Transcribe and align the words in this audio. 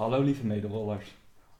Hallo 0.00 0.22
lieve 0.22 0.46
medewollers, 0.46 1.14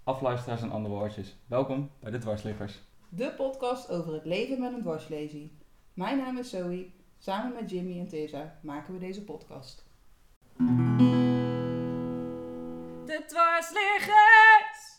afluisteraars 0.05 0.63
en 0.63 0.71
andere 0.71 0.95
woordjes. 0.95 1.37
Welkom 1.47 1.91
bij 2.01 2.11
de 2.11 2.19
Dwarsliggers. 2.19 2.81
De 3.09 3.33
podcast 3.37 3.91
over 3.91 4.13
het 4.13 4.25
leven 4.25 4.61
met 4.61 4.73
een 4.73 4.81
dwarslesie. 4.81 5.53
Mijn 5.95 6.19
naam 6.19 6.39
is 6.39 6.51
Zoe. 6.51 6.87
Samen 7.19 7.53
met 7.55 7.71
Jimmy 7.71 7.99
en 7.99 8.09
Tessa 8.09 8.59
maken 8.63 8.93
we 8.93 8.99
deze 8.99 9.25
podcast. 9.25 9.85
De 13.05 13.25
dwarsliggers! 13.27 14.97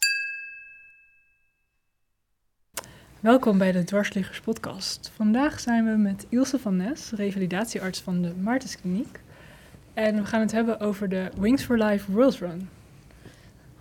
Welkom 3.20 3.58
bij 3.58 3.71
de 3.71 3.84
Dwarsliggers 3.84 4.42
podcast. 4.42 5.12
Vandaag 5.16 5.60
zijn 5.60 5.86
we 5.86 5.98
met 5.98 6.26
Ilse 6.30 6.60
van 6.60 6.76
Nes, 6.76 7.12
revalidatiearts 7.12 8.02
van 8.02 8.21
de 8.21 8.36
Maartenskliniek. 8.36 9.20
En 9.94 10.16
we 10.16 10.26
gaan 10.26 10.42
het 10.42 10.52
hebben 10.52 10.80
over 10.80 11.10
de 11.10 11.32
Wings 11.38 11.64
for 11.64 11.78
Life 11.78 12.12
World 12.12 12.38
Run. 12.38 12.70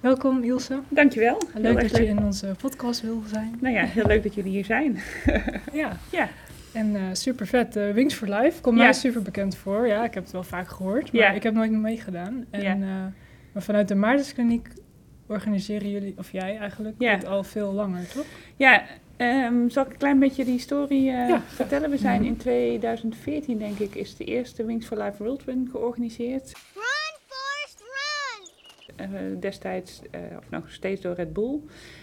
Welkom 0.01 0.43
Ilse. 0.43 0.81
Dankjewel. 0.89 1.43
Leuk 1.55 1.81
dat 1.81 1.97
je 1.97 2.07
in 2.07 2.25
onze 2.25 2.55
podcast 2.61 3.01
wil 3.01 3.23
zijn. 3.27 3.57
Nou 3.61 3.75
ja, 3.75 3.85
heel 3.85 4.07
leuk 4.07 4.23
dat 4.23 4.35
jullie 4.35 4.51
hier 4.53 4.65
zijn. 4.65 4.99
Ja. 5.73 5.97
Ja. 6.11 6.29
En 6.73 6.97
eh, 6.97 7.03
super 7.13 7.47
vet. 7.47 7.73
De 7.73 7.93
Wings 7.93 8.15
for 8.15 8.29
Life 8.29 8.61
komt 8.61 8.79
Ja. 8.79 8.83
mij 8.85 8.93
super 8.93 9.23
bekend 9.23 9.57
voor. 9.57 9.87
Ja, 9.87 10.05
ik 10.05 10.15
heb 10.15 10.23
het 10.23 10.33
wel 10.33 10.43
vaak 10.43 10.69
gehoord, 10.69 11.13
maar 11.13 11.23
Ja. 11.23 11.31
ik 11.31 11.43
heb 11.43 11.55
nooit 11.55 11.71
meegedaan. 11.71 12.45
En 12.51 12.63
Ja. 12.63 12.73
eh, 12.73 13.13
maar 13.53 13.63
vanuit 13.63 13.89
de 13.89 13.95
Maartenskliniek 13.95 14.69
organiseren 15.27 15.91
jullie, 15.91 16.15
of 16.19 16.33
jij 16.33 16.59
eigenlijk, 16.59 16.99
dit 16.99 17.27
al 17.27 17.45
veel 17.45 17.73
langer, 17.73 18.09
toch? 18.09 18.25
Ja, 18.57 18.83
ehm, 19.17 19.69
zal 19.69 19.85
ik 19.85 19.91
een 19.93 19.97
klein 19.99 20.19
beetje 20.19 20.45
eh, 20.45 21.29
Ja. 21.29 21.43
vertellen? 21.47 21.91
We 21.91 21.97
zijn 21.99 22.21
Mhm. 22.21 22.29
in 22.31 22.37
2014, 22.37 23.59
denk 23.59 23.79
ik, 23.79 23.95
is 23.95 24.17
de 24.17 24.25
eerste 24.25 24.65
Wings 24.65 24.87
for 24.87 25.03
Life 25.03 25.23
World 25.23 25.43
Run 25.43 25.69
georganiseerd. 25.71 26.53
Run, 26.75 27.19
Forrest, 27.27 27.81
run! 27.81 28.49
Eh, 28.87 28.90
destijds, 29.39 30.03
eh, 30.11 30.21
of 30.37 30.51
nog 30.51 30.71
steeds 30.71 31.01
door 31.01 31.15
Red 31.15 31.33
Bull. 31.33 31.59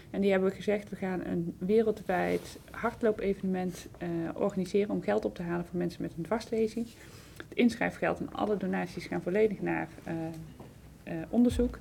En 0.10 0.22
die 0.22 0.32
hebben 0.32 0.50
we 0.50 0.56
gezegd, 0.56 0.90
we 0.90 0.96
gaan 0.96 1.26
een 1.26 1.56
wereldwijd 1.58 2.60
hardloopevenement 2.72 3.88
eh 3.98 4.08
organiseren 4.34 4.90
om 4.90 5.02
geld 5.02 5.26
op 5.26 5.36
te 5.36 5.42
halen 5.42 5.66
voor 5.66 5.78
mensen 5.78 6.02
met 6.02 6.14
een 6.18 6.24
dwarslesie. 6.24 6.86
Het 7.38 7.58
inschrijfgeld 7.58 8.20
en 8.20 8.34
alle 8.34 8.58
donaties 8.58 9.06
gaan 9.06 9.22
volledig 9.22 9.62
naar 9.62 9.88
eh, 10.04 10.14
eh, 11.04 11.14
onderzoek. 11.30 11.80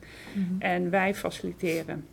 En 0.58 0.90
wij 0.90 1.14
faciliteren. 1.14 2.04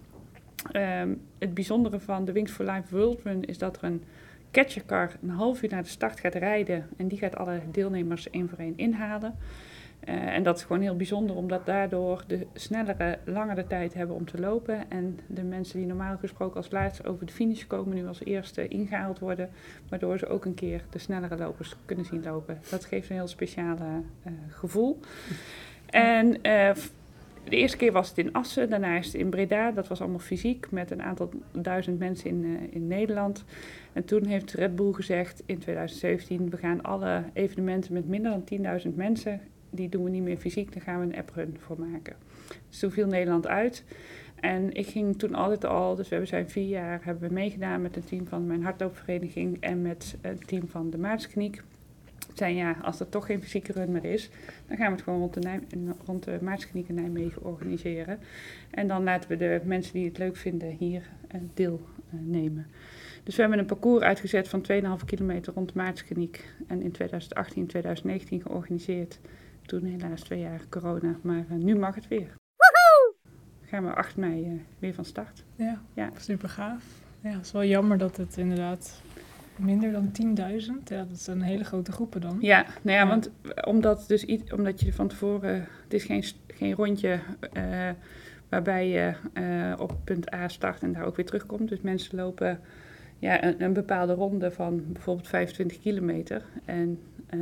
Ehm, 0.72 1.14
het 1.38 1.54
bijzondere 1.54 2.00
van 2.00 2.26
de 2.26 2.32
Wings 2.32 2.52
for 2.52 2.66
Life 2.66 2.96
World 2.96 3.22
Run 3.24 3.46
is 3.46 3.58
dat 3.58 3.78
er 3.78 3.84
een 3.84 4.04
catchercar 4.52 5.12
een 5.22 5.30
half 5.30 5.64
uur 5.64 5.70
naar 5.70 5.84
de 5.84 5.90
start 5.90 6.20
gaat 6.20 6.34
rijden. 6.34 6.88
En 6.98 7.08
die 7.08 7.18
gaat 7.18 7.36
alle 7.36 7.60
deelnemers 7.72 8.30
één 8.30 8.50
voor 8.50 8.58
één 8.58 8.78
inhalen. 8.78 9.36
Eh, 10.06 10.36
en 10.36 10.44
dat 10.44 10.58
is 10.58 10.64
gewoon 10.64 10.82
heel 10.82 10.96
bijzonder, 10.96 11.36
omdat 11.36 11.66
daardoor 11.66 12.24
de 12.28 12.48
snellere 12.54 13.18
langer 13.26 13.56
de 13.56 13.68
tijd 13.68 13.94
hebben 13.94 14.16
om 14.16 14.26
te 14.26 14.40
lopen. 14.40 14.92
En 14.92 15.20
de 15.28 15.44
mensen 15.44 15.78
die 15.78 15.88
normaal 15.88 16.18
gesproken 16.18 16.56
als 16.56 16.72
laatste 16.72 17.04
over 17.04 17.26
de 17.26 17.32
finish 17.32 17.68
komen, 17.68 17.96
nu 17.96 18.08
als 18.08 18.24
eerste 18.24 18.68
ingehaald 18.68 19.20
worden. 19.20 19.50
Waardoor 19.90 20.18
ze 20.18 20.28
ook 20.28 20.46
een 20.46 20.54
keer 20.54 20.84
de 20.90 21.00
snellere 21.00 21.38
lopers 21.38 21.76
kunnen 21.86 22.06
zien 22.06 22.24
lopen. 22.24 22.60
Dat 22.70 22.86
geeft 22.86 23.10
een 23.10 23.16
heel 23.16 23.28
speciale 23.28 24.02
eh, 24.24 24.32
gevoel. 24.50 25.00
En 25.86 26.42
eh, 26.42 26.72
de 27.44 27.56
eerste 27.56 27.78
keer 27.78 27.92
was 27.92 28.10
het 28.10 28.18
in 28.18 28.34
Assen, 28.34 28.70
daarna 28.70 28.98
is 28.98 29.06
het 29.06 29.16
in 29.16 29.30
Breda. 29.30 29.72
Dat 29.72 29.88
was 29.88 30.02
allemaal 30.02 30.20
fysiek 30.20 30.72
met 30.72 30.92
een 30.92 31.02
aantal 31.02 31.30
duizend 31.52 32.00
mensen 32.00 32.30
in, 32.30 32.72
in 32.72 32.88
Nederland. 32.88 33.44
En 33.94 34.06
toen 34.06 34.26
heeft 34.26 34.54
Red 34.54 34.76
Bull 34.76 34.94
gezegd 34.94 35.44
in 35.46 35.58
2017: 35.60 36.50
we 36.50 36.58
gaan 36.58 36.82
alle 36.82 37.24
evenementen 37.34 37.94
met 37.94 38.08
minder 38.08 38.32
dan 38.32 38.82
10.000 38.88 38.96
mensen, 38.96 39.42
die 39.74 39.90
doen 39.90 40.04
we 40.04 40.10
niet 40.10 40.24
meer 40.24 40.38
fysiek, 40.38 40.74
daar 40.74 40.84
gaan 40.84 41.00
we 41.00 41.06
een 41.06 41.20
apprun 41.20 41.58
voor 41.60 41.80
maken. 41.80 42.16
Dus 42.70 42.80
toen 42.80 42.92
viel 42.92 43.08
Nederland 43.08 43.48
uit. 43.48 43.84
En 44.36 44.74
ik 44.74 44.88
ging 44.88 45.20
toen 45.20 45.36
altijd 45.36 45.66
al, 45.66 45.96
dus 45.96 46.10
we 46.10 46.26
zijn 46.26 46.50
vier 46.50 46.68
jaar 46.68 47.00
hebben 47.04 47.28
we 47.28 47.34
meegedaan 47.34 47.82
met 47.82 47.96
een 47.96 48.04
team 48.04 48.28
van 48.28 48.48
mijn 48.48 48.64
hardloopvereniging 48.64 49.58
en 49.60 49.82
met 49.82 50.16
het 50.22 50.48
team 50.48 50.68
van 50.68 50.90
de 50.90 50.98
Maartskliniek. 50.98 51.62
Zeiden 52.34 52.62
ja, 52.64 52.76
als 52.82 53.00
er 53.00 53.10
toch 53.10 53.26
geen 53.26 53.42
fysieke 53.42 53.72
run 53.72 53.92
meer 53.92 54.06
is, 54.06 54.30
dan 54.68 54.78
gaan 54.78 54.86
we 54.86 54.94
het 54.94 55.02
gewoon 55.02 55.20
rond 55.20 55.34
de, 55.34 55.40
Nij- 55.40 55.62
de 55.68 56.84
in 56.88 56.96
Nijmegen 56.96 57.44
organiseren. 57.44 58.20
En 58.70 58.88
dan 58.88 59.04
laten 59.04 59.30
we 59.30 59.38
de 59.38 59.62
mensen 59.64 59.94
die 59.94 60.06
het 60.08 60.18
leuk 60.18 60.36
vinden 60.36 60.70
hier 60.70 61.10
eh, 61.28 61.40
deelnemen. 61.54 62.68
Dus 63.24 63.36
we 63.36 63.42
hebben 63.42 63.60
een 63.60 63.66
parcours 63.66 64.04
uitgezet 64.04 64.48
van 64.48 64.66
2,5 64.72 65.06
kilometer 65.06 65.54
rond 65.54 65.68
de 65.68 65.78
Maartskliniek. 65.78 66.46
En 66.68 66.82
in 66.82 66.92
2018, 66.92 67.68
2019 67.68 68.42
georganiseerd. 68.42 69.20
Toen 69.66 69.84
helaas 69.84 70.22
twee 70.22 70.40
jaar 70.40 70.62
corona, 70.70 71.16
maar 71.22 71.46
eh, 71.50 71.56
nu 71.58 71.76
mag 71.76 71.96
het 71.96 72.08
weer. 72.08 72.36
Gaan 73.66 73.84
we 73.86 73.94
8 73.96 74.16
mei 74.18 74.46
eh, 74.46 74.52
weer 74.80 74.94
van 74.94 75.06
start. 75.06 75.44
Ja, 75.56 75.82
Ja. 75.94 76.10
super 76.18 76.50
gaaf. 76.50 76.84
Ja, 77.22 77.30
het 77.32 77.46
is 77.46 77.52
wel 77.52 77.64
jammer 77.64 77.98
dat 77.98 78.18
het 78.18 78.38
inderdaad 78.38 79.02
minder 79.56 79.92
dan 79.92 80.12
10.000, 80.12 80.72
ja, 80.86 81.04
dat 81.04 81.20
zijn 81.20 81.42
hele 81.42 81.64
grote 81.64 81.92
groepen 81.92 82.22
dan. 82.22 82.38
Ja, 82.42 82.62
nou 82.82 82.98
ja, 82.98 83.04
Ja. 83.04 83.08
want 83.08 83.32
omdat, 83.66 84.04
dus, 84.08 84.26
omdat 84.54 84.80
je 84.80 84.94
van 84.94 85.08
tevoren, 85.08 85.68
het 85.84 85.94
is 85.94 86.04
geen, 86.04 86.24
geen 86.48 86.74
rondje 86.74 87.20
eh, 87.54 87.90
waarbij 88.50 88.90
je 88.90 89.14
eh, 89.34 89.80
op 89.80 89.98
punt 90.04 90.34
A 90.34 90.48
start 90.48 90.82
en 90.82 90.94
daar 90.94 91.04
ook 91.06 91.16
weer 91.16 91.26
terugkomt. 91.26 91.70
Dus 91.70 91.82
mensen 91.82 92.16
lopen 92.18 92.60
ja, 93.24 93.44
een, 93.44 93.62
een 93.64 93.74
bepaalde 93.74 94.14
ronde 94.14 94.52
van 94.52 94.84
bijvoorbeeld 94.88 95.28
25 95.28 95.80
kilometer. 95.80 96.44
En 96.66 97.00
eh, 97.30 97.40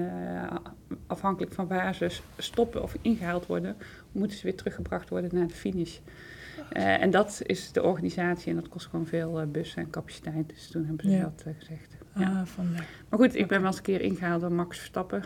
afhankelijk 1.08 1.54
van 1.54 1.68
waar 1.68 1.96
ze 1.96 2.20
stoppen 2.38 2.84
of 2.84 2.96
ingehaald 3.02 3.46
worden, 3.46 3.76
moeten 4.12 4.38
ze 4.38 4.44
weer 4.44 4.56
teruggebracht 4.56 5.10
worden 5.10 5.30
naar 5.34 5.48
de 5.48 5.54
finish. 5.54 5.98
Eh, 6.70 7.02
en 7.02 7.10
dat 7.10 7.42
is 7.46 7.72
de 7.72 7.84
organisatie 7.84 8.50
en 8.50 8.56
dat 8.56 8.68
kost 8.70 8.86
gewoon 8.88 9.06
veel 9.06 9.40
eh, 9.42 9.48
bussen 9.48 9.82
en 9.82 9.90
capaciteit. 9.90 10.50
Dus 10.50 10.68
toen 10.72 10.86
hebben 10.86 11.06
ze 11.06 11.12
Ja. 11.12 11.22
dat 11.22 11.46
gezegd. 11.58 11.96
Ja. 12.16 12.40
Ah, 12.40 12.46
vandaar. 12.46 12.88
Maar 13.10 13.20
goed, 13.20 13.36
ik 13.36 13.48
ben 13.48 13.58
wel 13.60 13.68
eens 13.68 13.78
een 13.78 13.84
keer 13.84 14.02
ingehaald 14.02 14.42
door 14.42 14.52
Max 14.52 14.78
Verstappen. 14.78 15.24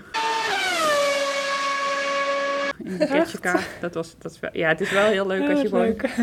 In 2.85 2.97
de 2.97 3.05
catchercar. 3.07 3.67
Dat 3.79 3.93
was, 3.93 4.15
dat 4.19 4.31
is 4.31 4.39
wel, 4.39 4.49
ja, 4.53 4.67
het 4.67 4.81
is 4.81 4.91
wel 4.91 5.07
heel 5.09 5.27
leuk 5.27 5.41
Ja, 5.41 5.49
als 5.51 5.61
je 5.61 5.67
gewoon... 5.67 5.85
leuk. 5.85 6.09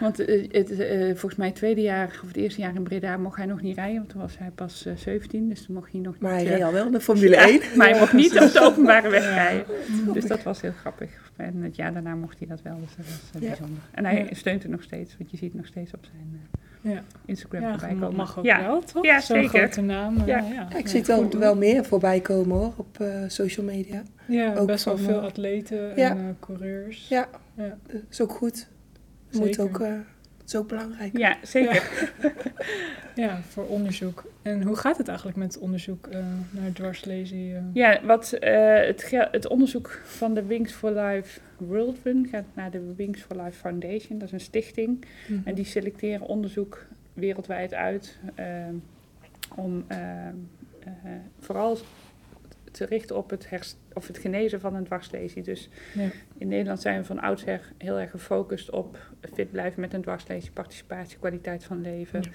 Want 0.00 0.18
eh, 0.24 0.48
het, 0.52 0.70
eh, 0.78 1.06
volgens 1.06 1.34
mij 1.36 1.46
het 1.46 1.56
tweede 1.56 1.80
jaar, 1.80 2.06
of 2.22 2.28
het 2.28 2.36
eerste 2.36 2.60
jaar 2.60 2.74
in 2.74 2.82
Breda, 2.82 3.16
mocht 3.16 3.36
hij 3.36 3.46
nog 3.46 3.60
niet 3.62 3.76
rijden. 3.76 3.96
Want 3.96 4.08
toen 4.08 4.20
was 4.20 4.38
hij 4.38 4.50
pas 4.54 4.86
eh, 4.86 4.92
17, 4.96 5.48
dus 5.48 5.64
toen 5.64 5.74
mocht 5.74 5.92
hij 5.92 6.00
nog 6.00 6.18
Maar 6.18 6.30
hij 6.32 6.40
niet... 6.40 6.48
reed 6.50 6.58
eh, 6.60 6.66
al 6.66 6.72
wel 6.72 6.90
de 6.90 7.00
Formule 7.00 7.34
ja, 7.34 7.46
1. 7.48 7.60
maar 7.76 7.88
hij 7.88 7.98
mocht 7.98 8.12
niet 8.12 8.40
op 8.40 8.52
de 8.52 8.60
openbare 8.70 9.08
weg 9.08 9.24
rijden. 9.24 9.64
Dus 10.12 10.24
dat 10.24 10.42
was 10.42 10.60
heel 10.60 10.72
grappig. 10.80 11.10
En 11.36 11.62
het 11.62 11.76
jaar 11.76 11.92
daarna 11.92 12.14
mocht 12.14 12.38
hij 12.38 12.48
dat 12.48 12.62
wel, 12.62 12.78
dus 12.80 12.96
dat 12.96 13.06
was 13.06 13.30
eh, 13.34 13.40
Ja. 13.42 13.48
bijzonder. 13.48 13.82
En 13.90 14.04
hij 14.04 14.24
Ja. 14.28 14.34
steunt 14.34 14.62
er 14.64 14.70
nog 14.70 14.82
steeds, 14.82 15.14
want 15.18 15.30
je 15.30 15.36
ziet 15.36 15.54
nog 15.54 15.66
steeds 15.66 15.92
op 15.94 16.04
zijn 16.12 16.40
eh, 16.52 16.60
Ja, 16.90 17.02
Instagram 17.24 17.60
ja 17.62 17.70
voorbij 17.70 17.90
mag- 17.94 18.00
komen. 18.00 18.16
mag 18.16 18.38
ook 18.38 18.44
ja. 18.44 18.62
wel, 18.62 18.80
toch? 18.80 19.04
Ja, 19.04 19.20
Zo'n 19.20 19.36
zeker. 19.36 19.58
grote 19.58 19.80
naam. 19.80 20.16
eh, 20.20 20.26
Ja. 20.26 20.38
ja. 20.38 20.44
Ja, 20.52 20.76
ik 20.76 20.82
Ja, 20.82 20.88
zie 20.88 20.98
het 20.98 21.08
wel, 21.08 21.28
wel 21.38 21.56
meer 21.56 21.84
voorbij 21.84 22.20
komen 22.20 22.56
hoor, 22.56 22.72
op 22.76 23.00
eh, 23.00 23.08
social 23.26 23.66
media. 23.66 24.02
Ja, 24.26 24.54
ook 24.56 24.66
best 24.66 24.84
wel 24.84 24.98
veel 24.98 25.18
eh, 25.18 25.24
atleten 25.24 25.92
ja. 25.96 26.10
en 26.10 26.18
eh, 26.18 26.24
coureurs. 26.40 27.08
Ja, 27.08 27.28
Ja, 27.56 27.76
dat 27.86 28.00
is 28.10 28.20
ook 28.20 28.32
goed. 28.32 28.68
Moet 29.32 29.58
ook, 29.60 29.80
eh, 29.80 29.92
het 30.46 30.54
is 30.54 30.60
ook 30.60 30.68
belangrijk. 30.68 31.16
Ja, 31.18 31.36
zeker. 31.42 32.12
Ja, 33.14 33.42
voor 33.42 33.66
onderzoek. 33.66 34.24
En 34.42 34.62
hoe 34.62 34.76
gaat 34.76 34.96
het 34.98 35.08
eigenlijk 35.08 35.38
met 35.38 35.58
onderzoek 35.58 36.06
eh, 36.06 36.24
naar 36.50 36.72
dwarslesie? 36.72 37.54
eh? 37.54 37.60
Ja, 37.72 38.00
wat, 38.04 38.32
eh, 38.32 38.74
het, 38.74 39.10
het 39.30 39.48
onderzoek 39.48 40.00
van 40.04 40.34
de 40.34 40.44
Wings 40.44 40.72
for 40.72 40.90
Life 40.90 41.40
World 41.56 41.98
Run 42.04 42.28
gaat 42.30 42.44
naar 42.54 42.70
de 42.70 42.94
Wings 42.96 43.22
for 43.22 43.36
Life 43.36 43.58
Foundation. 43.58 44.18
Dat 44.18 44.28
is 44.28 44.32
een 44.32 44.40
stichting. 44.40 45.04
Mhm. 45.28 45.40
En 45.44 45.54
die 45.54 45.64
selecteren 45.64 46.26
onderzoek 46.26 46.86
wereldwijd 47.12 47.74
uit 47.74 48.18
ehm, 48.34 48.74
om 49.54 49.84
eh, 49.86 49.98
vooral 51.38 51.78
te 52.76 52.84
richten 52.84 53.16
op 53.16 53.30
het, 53.30 53.50
herst- 53.50 53.78
of 53.92 54.06
het 54.06 54.18
genezen 54.18 54.60
van 54.60 54.74
een 54.74 54.84
dwarslesie. 54.84 55.42
Dus 55.42 55.68
Ja. 55.94 56.08
in 56.38 56.48
Nederland 56.48 56.80
zijn 56.80 56.98
we 57.00 57.04
van 57.06 57.20
oudsher 57.20 57.72
heel 57.78 57.98
erg 58.00 58.10
gefocust 58.10 58.70
op 58.70 58.98
fit 59.34 59.50
blijven 59.50 59.80
met 59.80 59.92
een 59.94 60.02
dwarslesie, 60.02 60.50
participatie, 60.50 61.18
kwaliteit 61.18 61.64
van 61.64 61.80
leven. 61.80 62.20
Ja. 62.22 62.30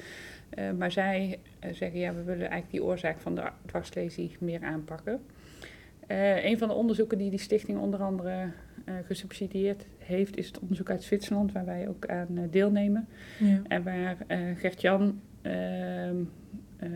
Eh, 0.49 0.71
maar 0.77 0.91
zij 0.91 1.39
eh, 1.59 1.73
zeggen, 1.73 1.99
ja, 1.99 2.13
we 2.13 2.23
willen 2.23 2.39
eigenlijk 2.49 2.71
die 2.71 2.83
oorzaak 2.83 3.19
van 3.19 3.35
de 3.35 3.43
dwarslesie 3.65 4.35
meer 4.39 4.61
aanpakken. 4.63 5.21
Eh, 6.07 6.43
een 6.45 6.57
van 6.57 6.67
de 6.67 6.73
onderzoeken 6.73 7.17
die 7.17 7.29
die 7.29 7.39
stichting 7.39 7.77
onder 7.79 7.99
andere 7.99 8.51
gesubsidieerd 9.05 9.85
heeft, 9.97 10.37
is 10.37 10.47
het 10.47 10.59
onderzoek 10.59 10.89
uit 10.89 11.03
Zwitserland, 11.03 11.51
waar 11.51 11.65
wij 11.65 11.87
ook 11.87 12.05
aan 12.07 12.47
deelnemen. 12.49 13.07
Ja. 13.39 13.61
En 13.67 13.83
waar 13.83 14.17
Gert-Jan 14.57 15.21
ehm, 15.41 15.53
eh, 15.55 16.11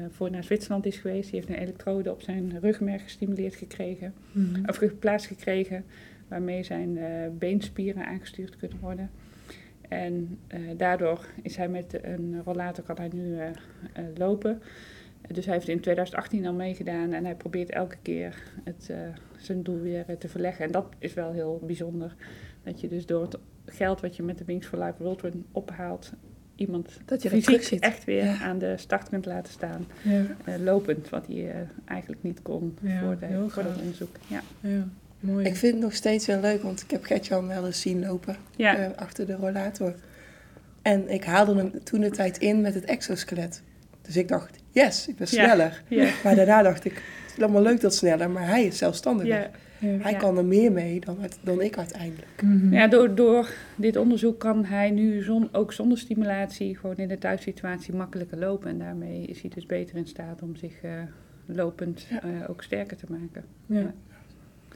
voor 0.10 0.32
naar 0.32 0.44
Zwitserland 0.44 0.86
is 0.86 0.98
geweest. 0.98 1.30
Die 1.32 1.40
heeft 1.40 1.50
een 1.52 1.62
elektrode 1.64 2.12
op 2.12 2.22
zijn 2.22 2.60
rugmerg 2.60 3.04
gestimuleerd 3.04 3.56
gekregen, 3.56 4.14
Mhm. 4.32 4.70
of 4.70 4.76
geplaatst 4.76 5.28
gekregen, 5.28 5.86
waarmee 6.28 6.64
zijn 6.64 6.98
eh, 6.98 7.06
beenspieren 7.32 8.06
aangestuurd 8.06 8.56
kunnen 8.56 8.80
worden. 8.80 9.10
En 9.90 10.40
eh, 10.48 10.60
daardoor 10.78 11.26
is 11.42 11.56
hij 11.56 11.70
met 11.70 12.00
een 12.04 12.42
rollator 12.44 12.84
kan 12.84 12.96
hij 12.98 13.10
nu 13.14 13.38
eh, 13.38 13.48
eh, 13.48 13.54
lopen. 14.16 14.62
Dus 15.34 15.46
hij 15.46 15.54
heeft 15.54 15.68
in 15.68 15.80
2018 15.80 16.46
al 16.46 16.54
meegedaan 16.54 17.14
en 17.14 17.26
hij 17.26 17.36
probeert 17.36 17.70
elke 17.70 17.98
keer 18.02 18.44
het, 18.64 18.90
eh, 18.90 18.98
zijn 19.38 19.64
doel 19.64 19.80
weer 19.82 20.04
eh, 20.08 20.16
te 20.16 20.28
verleggen. 20.28 20.66
En 20.66 20.72
dat 20.72 20.86
is 21.00 21.14
wel 21.14 21.32
heel 21.32 21.62
bijzonder. 21.66 22.16
Dat 22.64 22.82
je 22.82 22.88
dus 22.88 23.06
door 23.06 23.22
het 23.22 23.38
geld 23.66 24.02
wat 24.02 24.16
je 24.16 24.24
met 24.24 24.38
de 24.38 24.46
Wings 24.46 24.68
for 24.68 24.80
Life 24.84 25.04
World 25.04 25.22
Run 25.22 25.46
ophaalt, 25.52 26.14
iemand 26.56 26.90
Dat 27.06 27.22
je 27.22 27.30
fysiek 27.30 27.80
echt 27.82 28.04
weer 28.04 28.24
Ja. 28.26 28.38
aan 28.42 28.58
de 28.58 28.74
start 28.78 29.10
kunt 29.10 29.26
laten 29.26 29.54
staan. 29.54 29.88
Ja, 30.02 30.26
eh, 30.46 30.54
lopend, 30.64 31.10
wat 31.10 31.28
hij 31.28 31.50
eh, 31.52 31.56
eigenlijk 31.86 32.24
niet 32.24 32.42
kon 32.42 32.78
Ja, 32.82 33.00
voor, 33.02 33.18
de, 33.20 33.46
voor 33.50 33.64
dat 33.64 33.78
onderzoek. 33.78 34.16
Ja, 34.28 34.42
ja, 34.60 34.88
mooi. 35.20 35.46
Ik 35.46 35.56
vind 35.56 35.74
het 35.74 35.82
nog 35.84 35.94
steeds 35.94 36.28
heel 36.28 36.40
leuk, 36.40 36.62
want 36.62 36.82
ik 36.82 36.92
heb 36.92 37.04
Gertjan 37.04 37.48
wel 37.48 37.66
eens 37.66 37.82
zien 37.82 38.06
lopen 38.06 38.36
ja. 38.56 38.78
eh, 38.78 38.88
achter 38.96 39.26
de 39.26 39.36
rollator. 39.36 39.96
En 40.82 41.10
ik 41.10 41.24
haalde 41.24 41.56
hem 41.56 41.84
toen 41.84 42.00
de 42.02 42.10
tijd 42.10 42.38
in 42.38 42.62
met 42.62 42.74
het 42.74 42.86
exoskelet. 42.86 43.62
Dus 44.02 44.18
ik 44.18 44.28
dacht, 44.28 44.58
yes, 44.72 45.08
ik 45.08 45.16
ben 45.16 45.28
sneller. 45.28 45.84
ja, 45.88 46.10
Maar 46.24 46.36
daarna 46.36 46.62
dacht 46.62 46.86
ik, 46.86 46.94
het 46.94 47.38
is 47.38 47.44
allemaal 47.44 47.62
leuk 47.62 47.82
dat 47.82 47.96
sneller, 47.96 48.30
maar 48.30 48.48
hij 48.48 48.66
is 48.66 48.78
zelfstandiger. 48.78 49.50
Hij 49.80 50.12
Ja. 50.12 50.18
kan 50.18 50.38
er 50.38 50.46
meer 50.46 50.72
mee 50.72 51.00
dan, 51.00 51.18
dan 51.44 51.62
ik 51.62 51.78
uiteindelijk. 51.78 52.42
Mhm. 52.44 52.74
Ja, 52.74 52.88
door, 52.88 53.16
door 53.16 53.50
dit 53.76 53.96
onderzoek 53.96 54.40
kan 54.40 54.66
hij 54.66 54.92
nu 54.92 55.22
zon, 55.22 55.50
ook 55.52 55.74
zonder 55.74 55.98
stimulatie 55.98 56.76
gewoon 56.78 56.96
in 56.98 57.08
de 57.08 57.18
thuissituatie 57.18 57.94
makkelijker 57.96 58.38
lopen. 58.38 58.70
En 58.70 58.78
daarmee 58.80 59.26
is 59.26 59.42
hij 59.42 59.50
dus 59.50 59.66
beter 59.66 59.96
in 59.98 60.08
staat 60.08 60.42
om 60.42 60.56
zich 60.56 60.82
eh, 60.82 60.92
lopend 61.46 62.08
Ja. 62.10 62.22
eh, 62.24 62.50
ook 62.50 62.64
sterker 62.64 62.98
te 62.98 63.06
maken. 63.10 63.44
ja. 63.66 63.94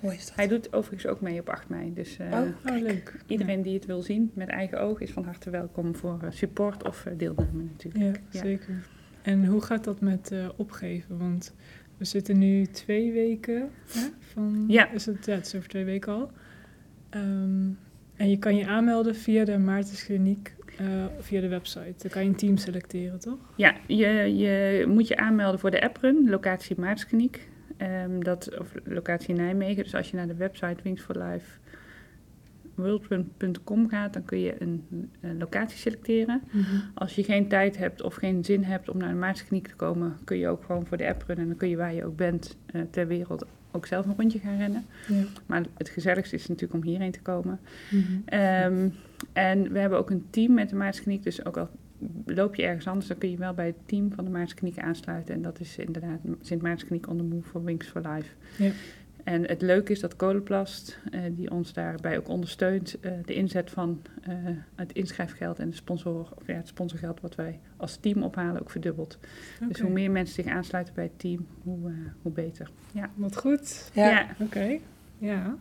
Mooi 0.02 0.16
is 0.16 0.26
dat. 0.26 0.36
Hij 0.36 0.48
doet 0.48 0.74
overigens 0.74 1.06
ook 1.12 1.22
mee 1.22 1.40
op 1.40 1.50
8 1.50 1.70
mei. 1.70 1.94
Dus 1.94 2.18
eh, 2.18 2.28
Oh, 2.32 2.74
Oh, 2.74 2.82
leuk. 2.82 3.16
iedereen 3.28 3.62
die 3.62 3.74
het 3.74 3.86
wil 3.86 4.02
zien 4.02 4.32
met 4.34 4.48
eigen 4.48 4.82
oog 4.82 5.00
is 5.02 5.12
van 5.12 5.24
harte 5.24 5.50
welkom 5.50 5.96
voor 5.96 6.20
support 6.30 6.84
of 6.88 7.06
deelname 7.18 7.64
natuurlijk. 7.64 8.16
Ja, 8.16 8.22
Ja. 8.30 8.40
zeker. 8.46 8.88
En 9.22 9.46
hoe 9.46 9.62
gaat 9.62 9.84
dat 9.84 10.02
met 10.02 10.32
eh, 10.32 10.50
opgeven? 10.56 11.18
Want 11.18 11.54
we 12.00 12.06
zitten 12.06 12.38
nu 12.38 12.66
twee 12.66 13.12
weken 13.12 13.70
hè, 13.92 14.08
van... 14.20 14.66
Ja. 14.68 14.92
Is 14.92 15.06
het, 15.06 15.26
ja, 15.26 15.34
het 15.34 15.46
is 15.46 15.56
over 15.56 15.70
twee 15.70 15.86
weken 15.86 16.14
al. 16.14 16.32
Ehm, 17.10 17.70
en 18.16 18.30
je 18.30 18.38
kan 18.38 18.56
je 18.56 18.68
aanmelden 18.68 19.16
via 19.16 19.46
de 19.46 19.58
Maartenskliniek, 19.58 20.56
eh 20.78 21.06
via 21.20 21.42
de 21.42 21.48
website. 21.48 21.94
Dan 21.98 22.12
kan 22.12 22.24
je 22.24 22.30
een 22.30 22.36
team 22.36 22.58
selecteren, 22.58 23.20
toch? 23.20 23.40
Ja, 23.56 23.76
je, 23.88 24.38
je 24.38 24.86
moet 24.88 25.08
je 25.08 25.18
aanmelden 25.18 25.60
voor 25.60 25.72
de 25.72 25.82
apprun, 25.82 26.30
locatie 26.30 26.80
Maartskliniek. 26.80 27.48
Ehm, 27.78 28.20
dat, 28.20 28.60
of 28.60 28.74
locatie 28.84 29.36
Nijmegen. 29.36 29.84
Dus 29.84 29.96
als 29.96 30.10
je 30.10 30.16
naar 30.16 30.28
de 30.28 30.36
website 30.36 30.84
Wings 30.84 31.02
for 31.02 31.18
Life 31.18 31.60
worldrun.com 32.80 33.90
gaat, 33.90 34.14
dan 34.14 34.26
kun 34.26 34.40
je 34.40 34.56
een, 34.62 34.84
een 35.22 35.38
locatie 35.38 35.78
selecteren. 35.78 36.42
Als 36.94 37.16
je 37.16 37.24
geen 37.24 37.48
tijd 37.48 37.78
hebt 37.78 38.02
of 38.02 38.16
geen 38.16 38.46
zin 38.46 38.64
hebt 38.64 38.90
om 38.90 38.98
naar 38.98 39.10
de 39.10 39.16
Maartskliniek 39.16 39.68
te 39.68 39.76
komen, 39.76 40.18
kun 40.24 40.38
je 40.38 40.48
ook 40.48 40.64
gewoon 40.64 40.86
voor 40.86 40.98
de 40.98 41.08
apprun 41.08 41.38
en 41.38 41.48
dan 41.48 41.58
kun 41.58 41.70
je 41.70 41.78
waar 41.78 41.94
je 41.94 42.06
ook 42.06 42.16
bent 42.16 42.58
eh, 42.66 42.82
ter 42.92 43.08
wereld 43.08 43.46
ook 43.72 43.86
zelf 43.86 44.06
een 44.06 44.16
rondje 44.18 44.40
gaan 44.40 44.58
rennen. 44.58 44.86
Ja. 45.08 45.24
Maar 45.46 45.64
het 45.78 45.90
gezelligste 45.90 46.36
is 46.36 46.48
natuurlijk 46.48 46.84
om 46.84 46.90
hierheen 46.90 47.12
te 47.12 47.22
komen. 47.22 47.60
Mhm. 47.90 48.04
Ehm, 48.26 48.90
en 49.34 49.72
we 49.72 49.80
hebben 49.80 50.00
ook 50.00 50.10
een 50.10 50.26
team 50.30 50.54
met 50.54 50.70
de 50.70 50.76
Maartskliniek. 50.76 51.24
Dus 51.24 51.46
ook 51.46 51.58
al 51.58 51.70
loop 52.26 52.56
je 52.56 52.64
ergens 52.64 52.88
anders, 52.88 53.08
dan 53.08 53.18
kun 53.18 53.32
je 53.32 53.38
wel 53.38 53.54
bij 53.54 53.66
het 53.66 53.76
team 53.88 54.12
van 54.12 54.26
de 54.26 54.32
Maartskliniek 54.32 54.80
aansluiten. 54.80 55.36
En 55.36 55.42
dat 55.42 55.60
is 55.60 55.78
inderdaad 55.78 56.20
Sint 56.42 56.62
Maartskliniek 56.62 57.10
on 57.10 57.18
the 57.18 57.24
Move 57.24 57.50
for 57.50 57.64
Wings 57.64 57.88
for 57.88 58.02
Life. 58.02 58.30
Ja. 58.58 58.72
En 59.24 59.48
het 59.48 59.62
leuke 59.62 59.92
is 59.92 60.00
dat 60.00 60.16
Coloplast, 60.16 61.00
eh, 61.12 61.22
die 61.32 61.52
ons 61.52 61.74
daarbij 61.74 62.18
ook 62.18 62.28
ondersteunt, 62.28 63.00
eh, 63.00 63.12
de 63.26 63.34
inzet 63.34 63.72
van 63.72 64.02
eh, 64.22 64.34
het 64.76 64.92
inschrijfgeld 64.92 65.60
en 65.60 65.70
de 65.70 65.76
sponsor, 65.76 66.28
of 66.36 66.48
ja, 66.48 66.54
het 66.54 66.68
sponsorgeld 66.68 67.22
wat 67.22 67.36
wij 67.36 67.60
als 67.78 67.96
team 67.96 68.24
ophalen 68.24 68.62
ook 68.62 68.70
verdubbelt. 68.70 69.18
Dus 69.68 69.80
hoe 69.80 69.92
meer 69.92 70.12
mensen 70.12 70.44
zich 70.44 70.54
aansluiten 70.54 70.94
bij 70.94 71.04
het 71.04 71.20
team, 71.20 71.48
hoe, 71.64 71.92
hoe 72.22 72.32
beter. 72.32 72.70
Ja. 72.92 73.10
Wat 73.16 73.38
goed. 73.38 73.92
Ja. 73.94 74.28
Oké. 74.40 74.80
Ja. 75.18 75.58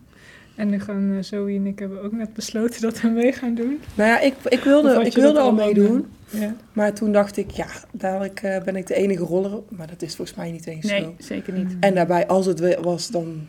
En 0.58 0.70
dan 0.70 0.80
gaan 0.80 1.12
eh, 1.16 1.22
Zoe 1.22 1.54
en 1.54 1.66
ik 1.66 1.78
hebben 1.78 2.02
ook 2.02 2.12
net 2.12 2.34
besloten 2.34 2.80
dat 2.80 3.00
we 3.00 3.08
mee 3.08 3.32
gaan 3.32 3.54
doen. 3.54 3.80
Nou 3.94 4.08
ja, 4.10 4.20
ik, 4.20 4.34
ik 4.48 4.60
wilde, 4.60 5.04
ik 5.04 5.14
wilde 5.14 5.38
al 5.40 5.52
meedoen. 5.52 6.06
Ja. 6.30 6.54
Maar 6.72 6.92
toen 6.94 7.12
dacht 7.12 7.36
ik, 7.36 7.50
ja, 7.50 7.66
dadelijk 7.92 8.40
eh, 8.42 8.62
ben 8.62 8.76
ik 8.76 8.86
de 8.86 8.94
enige 8.94 9.22
roller. 9.24 9.60
Maar 9.68 9.86
dat 9.86 10.02
is 10.02 10.16
volgens 10.16 10.36
mij 10.36 10.50
niet 10.50 10.66
eens 10.66 10.86
Nee, 10.86 11.02
zo. 11.02 11.14
zeker 11.18 11.52
niet. 11.52 11.76
En 11.80 11.94
daarbij, 11.94 12.26
als 12.26 12.46
het 12.46 12.80
was, 12.80 13.08
dan 13.08 13.46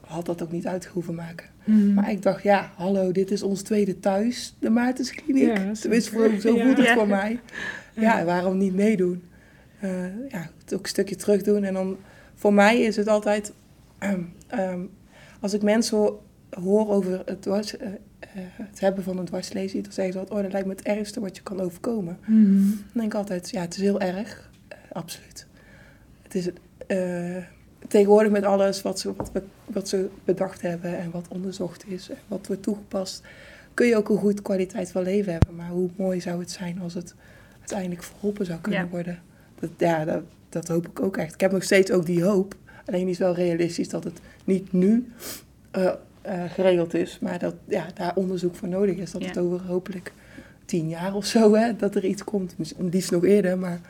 had 0.00 0.26
dat 0.26 0.42
ook 0.42 0.52
niet 0.52 0.66
uit 0.66 0.86
hoeven 0.86 1.14
maken. 1.14 1.46
Mhm. 1.64 1.94
Maar 1.94 2.10
ik 2.10 2.22
dacht, 2.22 2.42
ja, 2.42 2.70
hallo, 2.76 3.12
dit 3.12 3.30
is 3.30 3.42
ons 3.42 3.62
tweede 3.62 4.00
thuis, 4.00 4.54
de 4.58 4.70
Maartenskliniek. 4.70 5.56
Ja, 5.56 5.72
Tenminste, 5.80 6.10
voor, 6.10 6.30
zo 6.40 6.54
Ja. 6.56 6.64
voelt 6.64 6.76
het 6.76 6.86
Ja. 6.86 6.94
voor 6.94 7.08
mij. 7.08 7.40
Ja, 7.94 8.24
waarom 8.24 8.58
niet 8.58 8.74
meedoen? 8.74 9.22
Eh, 9.80 9.90
ja, 10.28 10.50
het 10.64 10.74
ook 10.74 10.82
een 10.82 10.88
stukje 10.88 11.16
terug 11.16 11.42
doen. 11.42 11.64
En 11.64 11.74
dan, 11.74 11.96
voor 12.34 12.52
mij 12.54 12.80
is 12.80 12.96
het 12.96 13.08
altijd, 13.08 13.52
ehm, 13.98 14.20
ehm, 14.46 14.80
als 15.40 15.52
ik 15.54 15.62
mensen 15.62 16.12
hoor, 16.62 16.88
over 16.90 17.22
het, 17.24 17.42
dwars, 17.42 17.76
eh, 17.76 17.88
eh, 17.88 17.96
het 18.52 18.80
hebben 18.80 19.04
van 19.04 19.18
een 19.18 19.24
dwarslesie, 19.24 19.82
dan 19.82 19.92
zeggen 19.92 20.12
ze 20.12 20.18
altijd, 20.18 20.36
oh, 20.38 20.42
dat 20.44 20.52
lijkt 20.52 20.66
me 20.68 20.74
het 20.74 20.82
ergste 20.82 21.20
wat 21.20 21.36
je 21.36 21.42
kan 21.42 21.60
overkomen. 21.60 22.18
Mhm. 22.26 22.60
Dan 22.60 22.78
denk 22.92 23.12
ik 23.12 23.14
altijd, 23.14 23.50
ja, 23.50 23.60
het 23.60 23.74
is 23.74 23.80
heel 23.82 24.00
erg. 24.00 24.50
Eh, 24.68 24.78
absoluut. 24.92 25.46
Het 26.22 26.34
is 26.34 26.48
tegenwoordig 27.88 28.32
met 28.32 28.44
alles 28.44 28.82
wat 28.82 29.00
ze, 29.00 29.14
wat, 29.16 29.30
wat 29.66 29.88
ze 29.88 30.08
bedacht 30.24 30.62
hebben 30.62 30.98
en 30.98 31.10
wat 31.10 31.28
onderzocht 31.28 31.86
is 31.88 32.08
en 32.08 32.16
wat 32.28 32.46
wordt 32.46 32.62
toegepast, 32.62 33.22
kun 33.74 33.86
je 33.86 33.96
ook 33.96 34.08
een 34.08 34.16
goed 34.18 34.42
kwaliteit 34.42 34.90
van 34.90 35.02
leven 35.02 35.32
hebben. 35.32 35.54
Maar 35.54 35.68
hoe 35.68 35.90
mooi 35.96 36.20
zou 36.20 36.40
het 36.40 36.50
zijn 36.50 36.80
als 36.80 36.94
het 36.94 37.14
uiteindelijk 37.58 38.02
verholpen 38.02 38.46
zou 38.46 38.60
kunnen 38.60 38.80
Ja. 38.80 38.88
worden. 38.88 39.18
Dat, 39.60 39.70
ja, 39.78 40.04
dat, 40.04 40.22
dat 40.48 40.68
hoop 40.68 40.86
ik 40.88 41.00
ook 41.00 41.16
echt. 41.16 41.34
Ik 41.34 41.40
heb 41.40 41.52
nog 41.52 41.62
steeds 41.62 41.90
ook 41.90 42.06
die 42.06 42.24
hoop. 42.24 42.54
Alleen 42.86 43.08
is 43.08 43.18
wel 43.18 43.34
realistisch 43.34 43.88
dat 43.88 44.04
het 44.04 44.20
niet 44.44 44.72
nu 44.72 45.12
eh, 46.26 46.50
geregeld 46.50 46.94
is, 46.94 47.18
maar 47.18 47.38
dat 47.38 47.54
ja, 47.68 47.86
daar 47.94 48.12
onderzoek 48.14 48.54
voor 48.54 48.68
nodig 48.68 48.96
is. 48.96 49.10
Dat 49.10 49.22
Ja. 49.22 49.28
het 49.28 49.38
over 49.38 49.60
hopelijk 49.66 50.12
tien 50.64 50.88
jaar 50.88 51.14
of 51.14 51.24
zo, 51.26 51.54
hè, 51.54 51.76
dat 51.76 51.94
er 51.94 52.04
iets 52.04 52.24
komt. 52.24 52.54
Liefst 52.78 53.10
nog 53.10 53.24
eerder, 53.24 53.58
maar, 53.58 53.80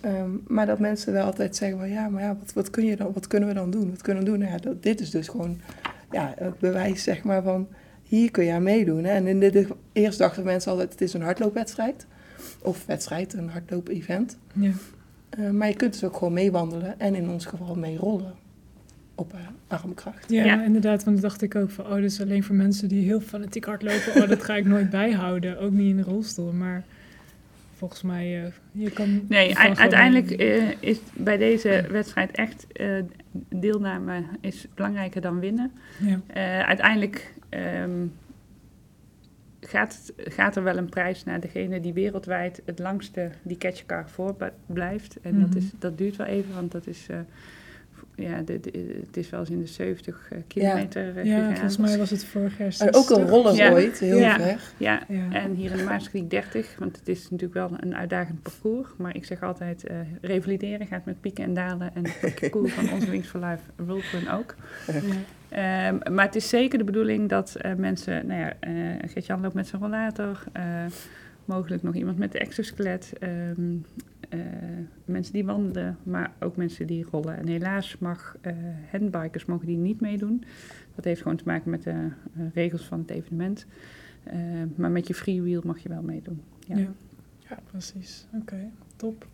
ehm, 0.00 0.30
maar 0.46 0.66
dat 0.66 0.78
mensen 0.78 1.12
wel 1.12 1.24
altijd 1.24 1.56
zeggen 1.56 1.78
van 1.78 1.88
ja, 1.90 2.08
maar 2.08 2.22
ja, 2.22 2.36
wat, 2.40 2.52
wat, 2.52 2.70
kun 2.70 2.84
je 2.84 2.96
dan, 2.96 3.12
wat 3.12 3.26
kunnen 3.26 3.48
we 3.48 3.54
dan 3.54 3.70
doen? 3.70 3.90
Wat 3.90 4.02
kunnen 4.02 4.24
we 4.24 4.30
doen? 4.30 4.38
Nou 4.38 4.50
ja, 4.50 4.58
dat, 4.58 4.82
dit 4.82 5.00
is 5.00 5.10
dus 5.10 5.28
gewoon 5.28 5.60
ja, 6.10 6.34
het 6.38 6.58
bewijs 6.58 7.02
zeg 7.02 7.22
maar 7.22 7.42
van 7.42 7.68
hier 8.02 8.30
kun 8.30 8.44
je 8.44 8.52
aan 8.52 8.62
meedoen. 8.62 9.04
Hè. 9.04 9.10
En 9.12 9.26
in 9.26 9.40
de, 9.40 9.50
de, 9.50 9.66
eerst 9.92 10.18
dachten 10.18 10.44
mensen 10.44 10.70
altijd 10.70 10.92
het 10.92 11.00
is 11.00 11.12
een 11.12 11.22
hardloopwedstrijd. 11.22 12.06
Of 12.62 12.86
wedstrijd, 12.86 13.32
een 13.32 13.48
hardloop-event. 13.48 14.36
Ja. 14.52 14.70
Eh, 15.28 15.50
maar 15.50 15.68
je 15.68 15.74
kunt 15.74 15.92
dus 15.92 16.04
ook 16.04 16.16
gewoon 16.16 16.32
meewandelen 16.32 17.00
en 17.00 17.14
in 17.14 17.28
ons 17.28 17.44
geval 17.44 17.74
meerollen 17.74 18.34
op 19.14 19.32
eh, 19.34 19.38
armkracht. 19.66 20.30
Ja, 20.30 20.44
Ja. 20.44 20.64
inderdaad, 20.64 21.04
want 21.04 21.16
dat 21.20 21.30
dacht 21.30 21.42
ik 21.42 21.54
ook 21.54 21.70
van, 21.70 21.86
oh, 21.86 21.94
dit 21.94 22.04
is 22.04 22.20
alleen 22.20 22.44
voor 22.44 22.54
mensen 22.54 22.88
die 22.88 23.04
heel 23.04 23.20
fanatiek 23.20 23.64
hardlopen. 23.64 24.22
Oh, 24.22 24.28
dat 24.28 24.42
ga 24.44 24.54
ik 24.56 24.64
nooit 24.64 24.90
bijhouden, 25.00 25.58
ook 25.58 25.72
niet 25.72 25.90
in 25.90 25.96
de 25.96 26.02
rolstoel. 26.02 26.52
Maar 26.52 26.84
volgens 27.76 28.02
mij, 28.02 28.44
eh, 28.44 28.50
je 28.72 28.90
kan... 28.90 29.24
Nee, 29.28 29.58
uiteindelijk 29.58 30.30
eh, 30.30 30.70
is 30.80 30.98
bij 31.14 31.36
deze 31.36 31.86
wedstrijd 31.90 32.30
echt 32.30 32.66
eh, 32.72 32.88
deelname 33.48 34.22
is 34.40 34.66
belangrijker 34.74 35.20
dan 35.20 35.40
winnen. 35.40 35.72
Ja, 36.00 36.20
Eh, 36.26 36.60
uiteindelijk 36.66 37.34
ehm, 37.48 38.06
gaat, 39.60 40.12
het- 40.16 40.34
gaat 40.34 40.56
er 40.56 40.62
wel 40.62 40.76
een 40.76 40.88
prijs 40.88 41.24
naar 41.24 41.40
degene 41.40 41.80
die 41.80 41.92
wereldwijd 41.92 42.62
het 42.64 42.78
langste 42.78 43.30
die 43.42 43.56
catchcar 43.58 44.08
voor 44.10 44.36
blijft. 44.66 45.20
En 45.22 45.40
dat, 45.40 45.48
Mhm. 45.48 45.58
is, 45.58 45.64
dat 45.78 45.98
duurt 45.98 46.16
wel 46.16 46.26
even, 46.26 46.54
want 46.54 46.72
dat 46.72 46.86
is, 46.86 47.06
eh, 47.10 47.16
ja, 48.16 48.40
de, 48.42 48.60
de- 48.60 49.00
het 49.06 49.16
is 49.16 49.30
wel 49.30 49.40
eens 49.40 49.50
in 49.50 49.58
de 49.60 49.66
70 49.66 50.28
eh, 50.30 50.38
kilometer 50.46 51.16
eh, 51.16 51.24
ja 51.24 51.36
gegaan. 51.38 51.52
volgens 51.54 51.76
mij 51.76 51.98
was 51.98 52.10
het 52.10 52.24
vorig 52.24 52.58
jaar 52.58 52.74
En 52.78 52.94
ook 52.94 53.10
een 53.10 53.16
60. 53.16 53.28
roller 53.28 53.54
Ja. 53.54 53.70
ooit, 53.72 53.98
heel 53.98 54.18
Ja. 54.18 54.36
ver. 54.40 54.60
Ja, 54.76 55.02
Ja. 55.08 55.32
en 55.32 55.54
hier 55.54 55.70
in 55.70 55.76
de 55.76 55.82
Maaskriek 55.82 56.30
30, 56.30 56.76
want 56.78 56.96
het 56.96 57.08
is 57.08 57.22
natuurlijk 57.30 57.54
wel 57.54 57.70
een 57.80 57.94
uitdagend 57.96 58.42
parcours. 58.42 58.88
Maar 58.96 59.16
ik 59.16 59.24
zeg 59.24 59.42
altijd, 59.42 59.86
eh, 59.86 59.96
revalideren 60.20 60.86
gaat 60.86 61.04
met 61.04 61.20
pieken 61.20 61.44
en 61.44 61.54
dalen. 61.54 61.94
En 61.94 62.02
het 62.08 62.34
parcours 62.40 62.72
van 62.72 62.92
onze 62.92 63.10
Wings 63.10 63.28
for 63.28 63.40
Life 63.40 63.62
Run 64.12 64.28
ook. 64.30 64.54
Ja. 64.86 65.00
Ehm, 65.48 66.14
maar 66.14 66.24
het 66.24 66.34
is 66.34 66.48
zeker 66.48 66.78
de 66.78 66.84
bedoeling 66.84 67.28
dat 67.28 67.54
eh, 67.54 67.74
mensen, 67.74 68.26
nou 68.26 68.40
ja, 68.40 68.52
eh 68.60 68.72
Gert-Jan 69.12 69.40
loopt 69.40 69.54
met 69.54 69.66
zijn 69.66 69.82
rollator, 69.82 70.42
eh, 70.52 70.62
mogelijk 71.44 71.82
nog 71.82 71.94
iemand 71.94 72.18
met 72.18 72.32
de 72.32 72.38
exoskelet, 72.38 73.12
ehm, 73.20 73.30
eh, 73.30 74.13
mensen 75.04 75.32
die 75.32 75.44
wandelen, 75.44 75.98
maar 76.02 76.32
ook 76.40 76.56
mensen 76.56 76.86
die 76.86 77.06
rollen. 77.10 77.36
En 77.38 77.46
helaas 77.48 77.98
mag 77.98 78.36
eh 78.40 78.52
handbikers 78.90 79.44
mogen 79.44 79.66
die 79.66 79.76
niet 79.76 80.00
meedoen. 80.00 80.44
Dat 80.94 81.04
heeft 81.04 81.22
gewoon 81.22 81.36
te 81.36 81.44
maken 81.46 81.70
met 81.70 81.82
de 81.82 81.90
eh, 81.90 82.42
regels 82.54 82.84
van 82.84 82.98
het 82.98 83.10
evenement. 83.10 83.66
Eh, 84.24 84.36
maar 84.76 84.90
met 84.90 85.06
je 85.06 85.14
freewheel 85.14 85.60
mag 85.64 85.78
je 85.78 85.88
wel 85.88 86.02
meedoen. 86.02 86.42
Ja. 86.66 86.76
Ja. 86.76 86.88
Ja, 87.48 87.58
precies. 87.70 88.26
Oké, 88.40 88.70
top. 88.96 89.26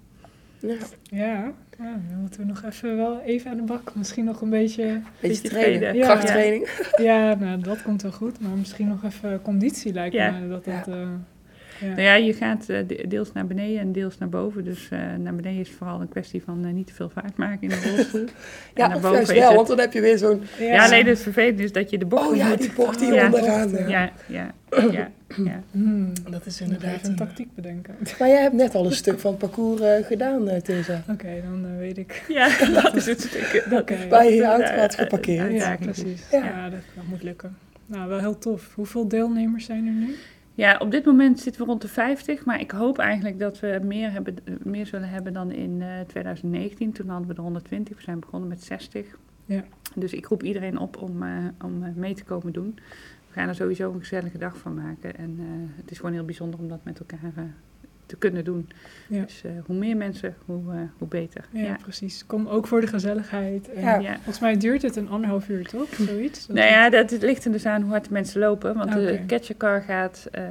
Ja, 0.59 0.77
Ja, 1.03 1.53
ja, 1.79 2.01
dan 2.11 2.21
moeten 2.21 2.41
we 2.41 2.47
nog 2.47 2.63
even 2.63 2.97
wel 2.97 3.21
even 3.21 3.51
aan 3.51 3.57
de 3.57 3.63
bak. 3.63 3.95
Misschien 3.95 4.25
nog 4.25 4.41
een 4.41 4.51
beetje... 4.51 4.85
beetje 5.21 5.29
Beetje 5.43 5.49
trainen. 5.49 5.95
Ja. 5.97 6.05
krachttraining. 6.07 6.69
Ja, 6.97 7.35
nou, 7.35 7.61
dat 7.63 7.83
komt 7.83 8.03
wel 8.03 8.13
goed. 8.13 8.41
Maar 8.41 8.57
misschien 8.57 8.89
nog 8.89 9.05
even 9.05 9.43
conditie 9.43 9.93
lijkt 9.93 10.15
Ja. 10.15 10.31
me 10.31 10.49
dat 10.49 10.65
dat... 10.65 10.87
Ja. 10.87 11.21
Ja. 11.81 11.87
Nou 11.87 12.01
ja, 12.03 12.15
je 12.15 12.33
gaat 12.35 12.69
eh, 12.69 12.79
de- 12.87 13.05
deels 13.09 13.33
naar 13.33 13.47
beneden 13.47 13.81
en 13.81 13.93
deels 13.93 14.19
naar 14.19 14.29
boven. 14.29 14.65
Dus 14.65 14.89
eh, 14.91 14.99
naar 15.19 15.35
beneden 15.35 15.61
is 15.61 15.71
vooral 15.71 16.01
een 16.01 16.09
kwestie 16.09 16.43
van 16.43 16.65
eh, 16.65 16.73
niet 16.73 16.87
te 16.87 16.95
veel 16.95 17.11
vaart 17.11 17.37
maken 17.37 17.61
in 17.63 17.69
de 17.69 17.81
rolstoel. 17.97 18.25
Ja, 18.75 18.87
naar 18.87 18.97
of 18.97 19.03
boven 19.03 19.17
juist 19.17 19.31
is 19.31 19.39
wel, 19.39 19.47
het- 19.47 19.57
want 19.57 19.69
dan 19.69 19.79
heb 19.79 19.93
je 19.93 20.01
weer 20.01 20.19
zo'n... 20.19 20.43
Ja, 20.59 20.85
alleen 20.85 21.07
het 21.07 21.21
vervelende 21.23 21.63
is 21.63 21.73
dat 21.73 21.91
je 21.91 21.99
de 21.99 22.07
bocht 22.07 22.29
Oh 22.29 22.37
ja, 22.37 22.57
die 22.57 22.73
bocht 22.73 22.99
die 22.99 23.13
Ja. 23.13 23.25
onderaan. 23.25 23.71
ja. 23.71 23.89
Ja, 23.89 24.11
ja, 24.27 24.55
ja, 24.93 25.11
ja. 25.45 25.63
Hmm. 25.71 26.13
Dat 26.31 26.47
is 26.47 26.61
Inderdaad, 26.61 27.03
een 27.05 27.11
een 27.11 27.17
tactiek 27.17 27.55
bedenken. 27.55 27.95
Maar 28.19 28.29
jij 28.29 28.43
hebt 28.43 28.55
net 28.55 28.75
al 28.75 28.85
een 28.87 28.93
stuk 28.93 29.19
van 29.19 29.31
het 29.31 29.41
parcours 29.41 29.81
eh, 29.81 30.07
gedaan, 30.07 30.49
eh 30.49 30.61
Tessa. 30.61 31.03
Oké, 31.09 31.29
dan 31.45 31.79
weet 31.79 31.99
ik. 31.99 32.25
Ja, 32.29 32.49
dat 32.83 32.97
is 32.97 33.07
het 33.07 33.21
stuk. 33.21 33.67
Dat. 33.71 33.91
Waar 34.09 34.25
je 34.31 34.45
auto 34.45 34.73
had 34.75 34.95
geparkeerd. 34.95 35.53
Ja, 35.53 35.77
precies. 35.81 36.23
Ja. 36.31 36.45
Ja, 36.45 36.69
dat, 36.71 36.81
dat 36.95 37.05
moet 37.09 37.23
lukken. 37.23 37.57
Nou, 37.87 38.09
wel 38.09 38.19
heel 38.19 38.39
tof. 38.39 38.75
Hoeveel 38.75 39.09
deelnemers 39.09 39.65
zijn 39.65 39.87
er 39.87 39.93
nu? 39.93 40.15
Ja, 40.61 40.77
op 40.79 40.91
dit 40.91 41.05
moment 41.05 41.41
zitten 41.41 41.63
we 41.63 41.69
rond 41.69 41.83
de 41.83 41.89
50, 41.89 42.45
maar 42.45 42.61
ik 42.61 42.71
hoop 42.71 42.99
eigenlijk 42.99 43.39
dat 43.39 43.61
we 43.61 43.81
meer, 43.83 44.13
hebben, 44.13 44.37
meer 44.63 44.87
zullen 44.87 45.09
hebben 45.09 45.33
dan 45.33 45.51
in 45.51 45.83
eh, 45.83 46.01
2019. 46.07 46.93
Toen 46.93 47.09
hadden 47.09 47.29
we 47.29 47.35
de 47.35 47.41
120, 47.41 47.97
we 47.97 48.03
zijn 48.03 48.21
begonnen 48.21 48.49
met 48.49 48.63
60. 48.63 49.19
Ja. 49.45 49.65
Dus 49.95 50.13
ik 50.13 50.27
roep 50.27 50.43
iedereen 50.43 50.79
op 50.79 50.97
om, 51.03 51.23
eh, 51.23 51.31
om 51.65 51.83
eh, 51.83 51.95
mee 51.95 52.15
te 52.15 52.25
komen 52.25 52.53
doen. 52.53 52.79
We 53.31 53.33
gaan 53.37 53.49
er 53.49 53.55
sowieso 53.55 53.93
een 53.93 53.99
gezellige 53.99 54.39
dag 54.39 54.57
van 54.57 54.75
maken. 54.75 55.17
En 55.17 55.37
eh, 55.39 55.47
het 55.77 55.91
is 55.91 55.97
gewoon 55.97 56.13
heel 56.13 56.25
bijzonder 56.25 56.61
om 56.61 56.69
dat 56.69 56.85
met 56.85 56.99
elkaar 56.99 57.33
eh, 57.37 57.45
te 58.11 58.17
kunnen 58.17 58.45
doen. 58.45 58.69
Ja. 59.09 59.23
Dus 59.23 59.43
eh, 59.45 59.51
hoe 59.67 59.77
meer 59.77 59.97
mensen, 59.97 60.35
hoe, 60.45 60.73
eh, 60.73 60.79
hoe 60.99 61.09
beter. 61.09 61.45
Ja, 61.51 61.61
Ja. 61.63 61.77
precies. 61.83 62.27
Kom 62.27 62.47
ook 62.47 62.67
voor 62.67 62.81
de 62.81 62.87
gezelligheid. 62.87 63.73
En 63.73 64.03
Ja. 64.03 64.15
Volgens 64.15 64.41
mij 64.41 64.57
duurt 64.57 64.83
het 64.83 64.97
een 64.97 65.09
anderhalf 65.09 65.49
uur, 65.49 65.67
toch? 65.69 65.95
Zoiets? 65.95 66.47
Nou 66.47 66.67
ja, 66.69 66.91
dat 66.91 67.11
ligt 67.11 67.45
er 67.45 67.53
dus 67.53 67.67
aan 67.67 67.83
hoe 67.83 67.91
hard 67.91 68.05
de 68.05 68.13
mensen 68.13 68.41
lopen. 68.41 68.75
Want 68.75 68.93
de 68.93 69.01
Oké. 69.13 69.25
catchercar 69.27 69.83
gaat 69.83 70.29
eh, 70.31 70.43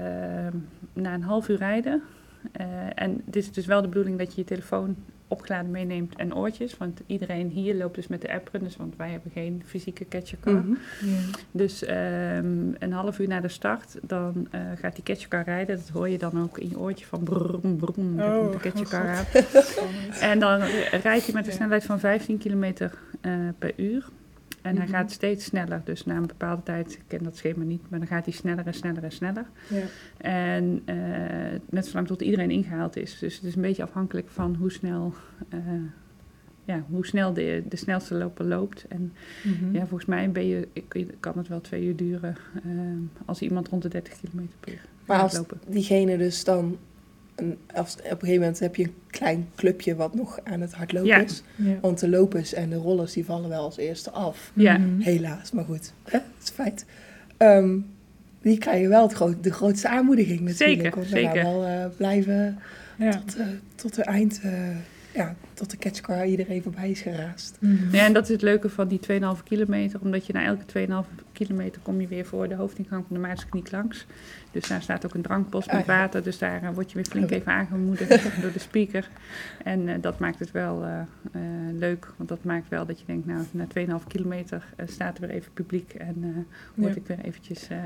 na 0.93 1.13
een 1.13 1.23
half 1.23 1.49
uur 1.49 1.57
rijden. 1.57 2.01
Eh, 2.51 2.65
en 2.95 3.21
dit 3.25 3.43
is 3.43 3.51
dus 3.51 3.65
wel 3.65 3.81
de 3.81 3.87
bedoeling 3.87 4.17
dat 4.17 4.33
je 4.33 4.41
je 4.41 4.47
telefoon 4.47 4.95
opgeladen 5.29 5.71
meeneemt 5.71 6.15
en 6.15 6.35
oortjes. 6.35 6.77
Want 6.77 7.01
iedereen 7.05 7.49
hier 7.49 7.75
loopt 7.75 7.95
dus 7.95 8.07
met 8.07 8.21
de 8.21 8.33
app-runners, 8.33 8.75
want 8.75 8.95
wij 8.95 9.09
hebben 9.09 9.31
geen 9.31 9.63
fysieke 9.65 10.07
catchercar. 10.07 10.63
Ja. 11.01 11.17
Dus 11.51 11.83
ehm, 11.83 12.73
een 12.79 12.91
half 12.93 13.19
uur 13.19 13.27
na 13.27 13.39
de 13.39 13.47
start, 13.47 13.97
dan 14.01 14.47
eh, 14.51 14.61
gaat 14.79 14.95
die 14.95 15.03
catchercar 15.03 15.43
rijden. 15.43 15.75
Dat 15.77 15.89
hoor 15.89 16.09
je 16.09 16.17
dan 16.17 16.43
ook 16.43 16.57
in 16.57 16.69
je 16.69 16.79
oortje 16.79 17.05
van 17.05 17.23
brum, 17.23 17.77
brum, 17.77 18.19
Oh, 18.19 18.51
de 18.51 18.55
oh 18.55 18.59
catchercar 18.61 19.15
God. 19.15 19.79
aan. 19.79 20.29
En 20.29 20.39
dan 20.39 20.59
rijdt 21.01 21.25
hij 21.25 21.33
met 21.33 21.47
een 21.47 21.53
snelheid 21.53 21.83
van 21.83 21.99
15 21.99 22.37
kilometer 22.37 22.97
eh, 23.21 23.31
per 23.59 23.73
uur. 23.75 24.05
En 24.61 24.75
hij 24.75 24.85
Mhm. 24.85 24.95
gaat 24.95 25.11
steeds 25.11 25.45
sneller. 25.45 25.81
Dus 25.83 26.05
na 26.05 26.15
een 26.15 26.27
bepaalde 26.27 26.63
tijd, 26.63 26.93
ik 26.93 27.01
ken 27.07 27.23
dat 27.23 27.37
schema 27.37 27.63
niet, 27.63 27.81
maar 27.89 27.99
dan 27.99 28.07
gaat 28.07 28.25
hij 28.25 28.33
sneller 28.33 28.65
en 28.67 28.73
sneller 28.73 29.03
en 29.03 29.11
sneller. 29.11 29.45
Ja. 29.69 29.83
En 30.17 30.81
eh, 30.85 31.59
net 31.69 31.85
zolang 31.87 32.07
tot 32.07 32.21
iedereen 32.21 32.51
ingehaald 32.51 32.95
is. 32.97 33.19
Dus 33.19 33.35
het 33.35 33.43
is 33.43 33.55
een 33.55 33.61
beetje 33.61 33.83
afhankelijk 33.83 34.29
van 34.29 34.55
hoe 34.55 34.71
snel, 34.71 35.13
eh, 35.49 35.59
ja, 36.65 36.83
hoe 36.89 37.05
snel 37.05 37.33
de, 37.33 37.63
de 37.69 37.75
snelste 37.75 38.15
loper 38.15 38.45
loopt. 38.45 38.85
En 38.87 39.13
Mhm. 39.43 39.73
ja, 39.75 39.79
volgens 39.79 40.05
mij 40.05 40.31
ben 40.31 40.47
je, 40.47 40.67
kan 41.19 41.37
het 41.37 41.47
wel 41.47 41.61
twee 41.61 41.83
uur 41.85 41.95
duren 41.95 42.35
eh, 42.63 42.71
als 43.25 43.41
iemand 43.41 43.67
rond 43.67 43.81
de 43.81 43.89
30 43.89 44.19
kilometer 44.19 44.55
per 44.59 44.73
uur 44.73 44.81
Maar 45.05 45.17
gaat 45.17 45.25
als 45.29 45.37
lopen. 45.37 45.59
diegene 45.67 46.17
dus 46.17 46.43
dan... 46.43 46.77
Een, 47.39 47.57
als, 47.73 47.95
op 47.95 48.01
een 48.03 48.09
gegeven 48.09 48.39
moment 48.39 48.59
heb 48.59 48.75
je 48.75 48.83
een 48.83 48.93
klein 49.07 49.49
clubje 49.55 49.95
wat 49.95 50.15
nog 50.15 50.39
aan 50.43 50.61
het 50.61 50.73
hardlopen 50.73 51.07
Ja. 51.09 51.17
is. 51.23 51.43
Ja. 51.55 51.79
Want 51.81 51.99
de 51.99 52.09
lopers 52.09 52.53
en 52.53 52.69
de 52.69 52.75
rollers 52.75 53.13
die 53.13 53.25
vallen 53.25 53.49
wel 53.49 53.63
als 53.63 53.77
eerste 53.77 54.11
af. 54.11 54.51
Ja. 54.53 54.77
Mhm. 54.77 54.99
Helaas, 54.99 55.51
maar 55.51 55.65
goed. 55.65 55.93
Hè? 56.03 56.11
Dat 56.17 56.21
is 56.43 56.47
een 56.49 56.53
feit. 56.55 56.85
Ehm, 57.37 57.77
die 58.41 58.57
krijgen 58.57 58.89
wel 58.89 59.03
het 59.03 59.13
groot, 59.13 59.43
de 59.43 59.51
grootste 59.51 59.87
aanmoediging 59.89 60.39
natuurlijk. 60.39 60.81
Zeker, 60.81 60.91
gaan 60.91 61.03
zeker. 61.05 61.43
wel 61.43 61.65
eh, 61.65 61.85
blijven 61.97 62.59
Ja. 62.97 63.11
tot, 63.11 63.37
eh, 63.37 63.45
tot 63.75 63.95
de 63.95 64.03
eind... 64.03 64.41
ja, 65.19 65.35
tot 65.53 65.69
de 65.71 65.77
catchcar 65.77 66.25
iedereen 66.25 66.61
voorbij 66.61 66.89
is 66.89 67.01
geraast. 67.01 67.57
Mhm. 67.59 67.95
Ja, 67.95 68.05
en 68.05 68.13
dat 68.13 68.23
is 68.23 68.29
het 68.29 68.41
leuke 68.41 68.69
van 68.69 68.87
die 68.87 68.99
2,5 68.99 69.43
kilometer. 69.43 69.99
Omdat 70.01 70.25
je 70.25 70.33
na 70.33 70.43
elke 70.43 70.65
2,5 70.65 71.09
kilometer 71.31 71.81
kom 71.81 72.01
je 72.01 72.07
weer 72.07 72.25
voor 72.25 72.47
de 72.47 72.55
hoofdingang 72.55 73.03
van 73.07 73.15
de 73.15 73.21
Maartenskliniek 73.21 73.71
langs. 73.71 74.05
Dus 74.51 74.67
daar 74.67 74.81
staat 74.81 75.05
ook 75.05 75.13
een 75.13 75.21
drankpost 75.21 75.67
met 75.67 75.75
Ah, 75.75 75.85
ja. 75.85 75.97
water. 75.97 76.23
Dus 76.23 76.37
daar 76.37 76.63
eh, 76.63 76.69
word 76.73 76.89
je 76.89 76.95
weer 76.95 77.05
flink 77.05 77.31
even 77.31 77.51
aangemoedigd 77.51 78.09
door 78.41 78.51
de 78.51 78.59
speaker. 78.59 79.09
En 79.63 79.87
eh, 79.87 79.95
dat 80.01 80.19
maakt 80.19 80.39
het 80.39 80.51
wel 80.51 80.83
eh, 80.83 81.01
leuk. 81.71 82.07
Want 82.17 82.29
dat 82.29 82.43
maakt 82.43 82.69
wel 82.69 82.85
dat 82.85 82.99
je 82.99 83.05
denkt, 83.05 83.25
nou, 83.25 83.43
na 83.51 83.67
2,5 84.01 84.07
kilometer 84.07 84.63
staat 84.85 85.15
er 85.17 85.27
weer 85.27 85.35
even 85.35 85.51
publiek. 85.53 85.93
En 85.93 86.15
eh, 86.23 86.29
word 86.75 86.93
Ja. 86.93 86.99
ik 87.01 87.07
weer 87.07 87.19
eventjes 87.25 87.67
eh, 87.67 87.77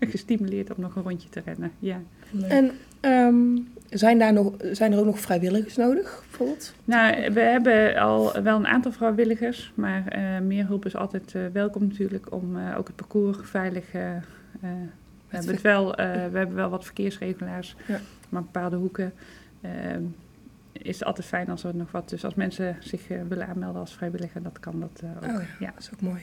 gestimuleerd 0.10 0.74
om 0.74 0.80
nog 0.82 0.96
een 0.96 1.02
rondje 1.02 1.28
te 1.28 1.42
rennen. 1.44 1.70
Ja. 1.78 2.00
Leuk. 2.30 2.50
En 2.50 2.70
ehm, 3.00 3.56
zijn, 3.90 4.18
daar 4.18 4.32
nog, 4.32 4.52
zijn 4.72 4.92
er 4.92 4.98
ook 4.98 5.04
nog 5.04 5.20
vrijwilligers 5.20 5.76
nodig, 5.76 6.24
bijvoorbeeld? 6.28 6.74
Nou, 6.84 7.32
we 7.32 7.40
hebben 7.40 7.96
al 7.96 8.42
wel 8.42 8.56
een 8.56 8.66
aantal 8.66 8.92
vrijwilligers, 8.92 9.72
maar 9.74 10.06
eh, 10.06 10.38
meer 10.38 10.66
hulp 10.66 10.86
is 10.86 10.96
altijd 10.96 11.34
eh, 11.34 11.42
welkom 11.52 11.86
natuurlijk 11.86 12.32
om 12.32 12.58
eh, 12.58 12.78
ook 12.78 12.86
het 12.86 12.96
parcours 12.96 13.38
veilig. 13.42 13.92
we, 13.92 13.98
hebben 15.28 15.52
het 15.52 15.60
wel, 15.60 15.96
we 15.96 16.02
hebben 16.38 16.54
wel 16.54 16.70
wat 16.70 16.84
verkeersregelaars, 16.84 17.76
Ja. 17.86 18.00
maar 18.28 18.42
bepaalde 18.42 18.76
hoeken 18.76 19.12
ehm, 19.60 20.02
is 20.72 20.98
het 20.98 21.04
altijd 21.04 21.26
fijn 21.26 21.48
als 21.48 21.64
er 21.64 21.74
nog 21.74 21.90
wat. 21.90 22.08
Dus 22.08 22.24
als 22.24 22.34
mensen 22.34 22.76
zich 22.80 23.02
willen 23.28 23.46
aanmelden 23.46 23.80
als 23.80 23.94
vrijwilliger, 23.94 24.42
dat 24.42 24.60
kan 24.60 24.80
dat 24.80 25.02
ook. 25.16 25.24
Oh 25.24 25.32
ja, 25.32 25.46
ja. 25.58 25.70
dat 25.74 25.82
is 25.82 25.90
ook 25.92 26.00
mooi. 26.00 26.22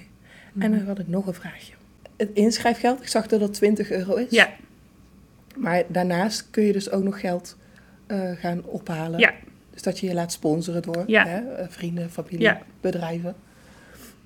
Mhm. 0.53 0.65
En 0.65 0.71
dan 0.71 0.87
had 0.87 0.99
ik 0.99 1.07
nog 1.07 1.27
een 1.27 1.33
vraagje. 1.33 1.73
Het 2.15 2.29
inschrijfgeld, 2.33 3.01
ik 3.01 3.07
zag 3.07 3.27
dat 3.27 3.39
dat 3.39 3.53
20 3.53 3.91
euro 3.91 4.15
is. 4.15 4.29
Ja. 4.29 4.49
Maar 5.57 5.83
daarnaast 5.87 6.49
kun 6.49 6.63
je 6.63 6.73
dus 6.73 6.91
ook 6.91 7.03
nog 7.03 7.19
geld 7.19 7.57
eh, 8.07 8.31
gaan 8.31 8.63
ophalen. 8.63 9.19
Ja. 9.19 9.33
Dus 9.71 9.81
dat 9.83 9.99
je 9.99 10.07
je 10.07 10.13
laat 10.13 10.31
sponsoren 10.31 10.81
door 10.81 11.03
Ja. 11.07 11.25
hè, 11.27 11.37
eh, 11.39 11.65
vrienden, 11.69 12.09
familie, 12.09 12.39
Ja. 12.41 12.61
bedrijven. 12.81 13.35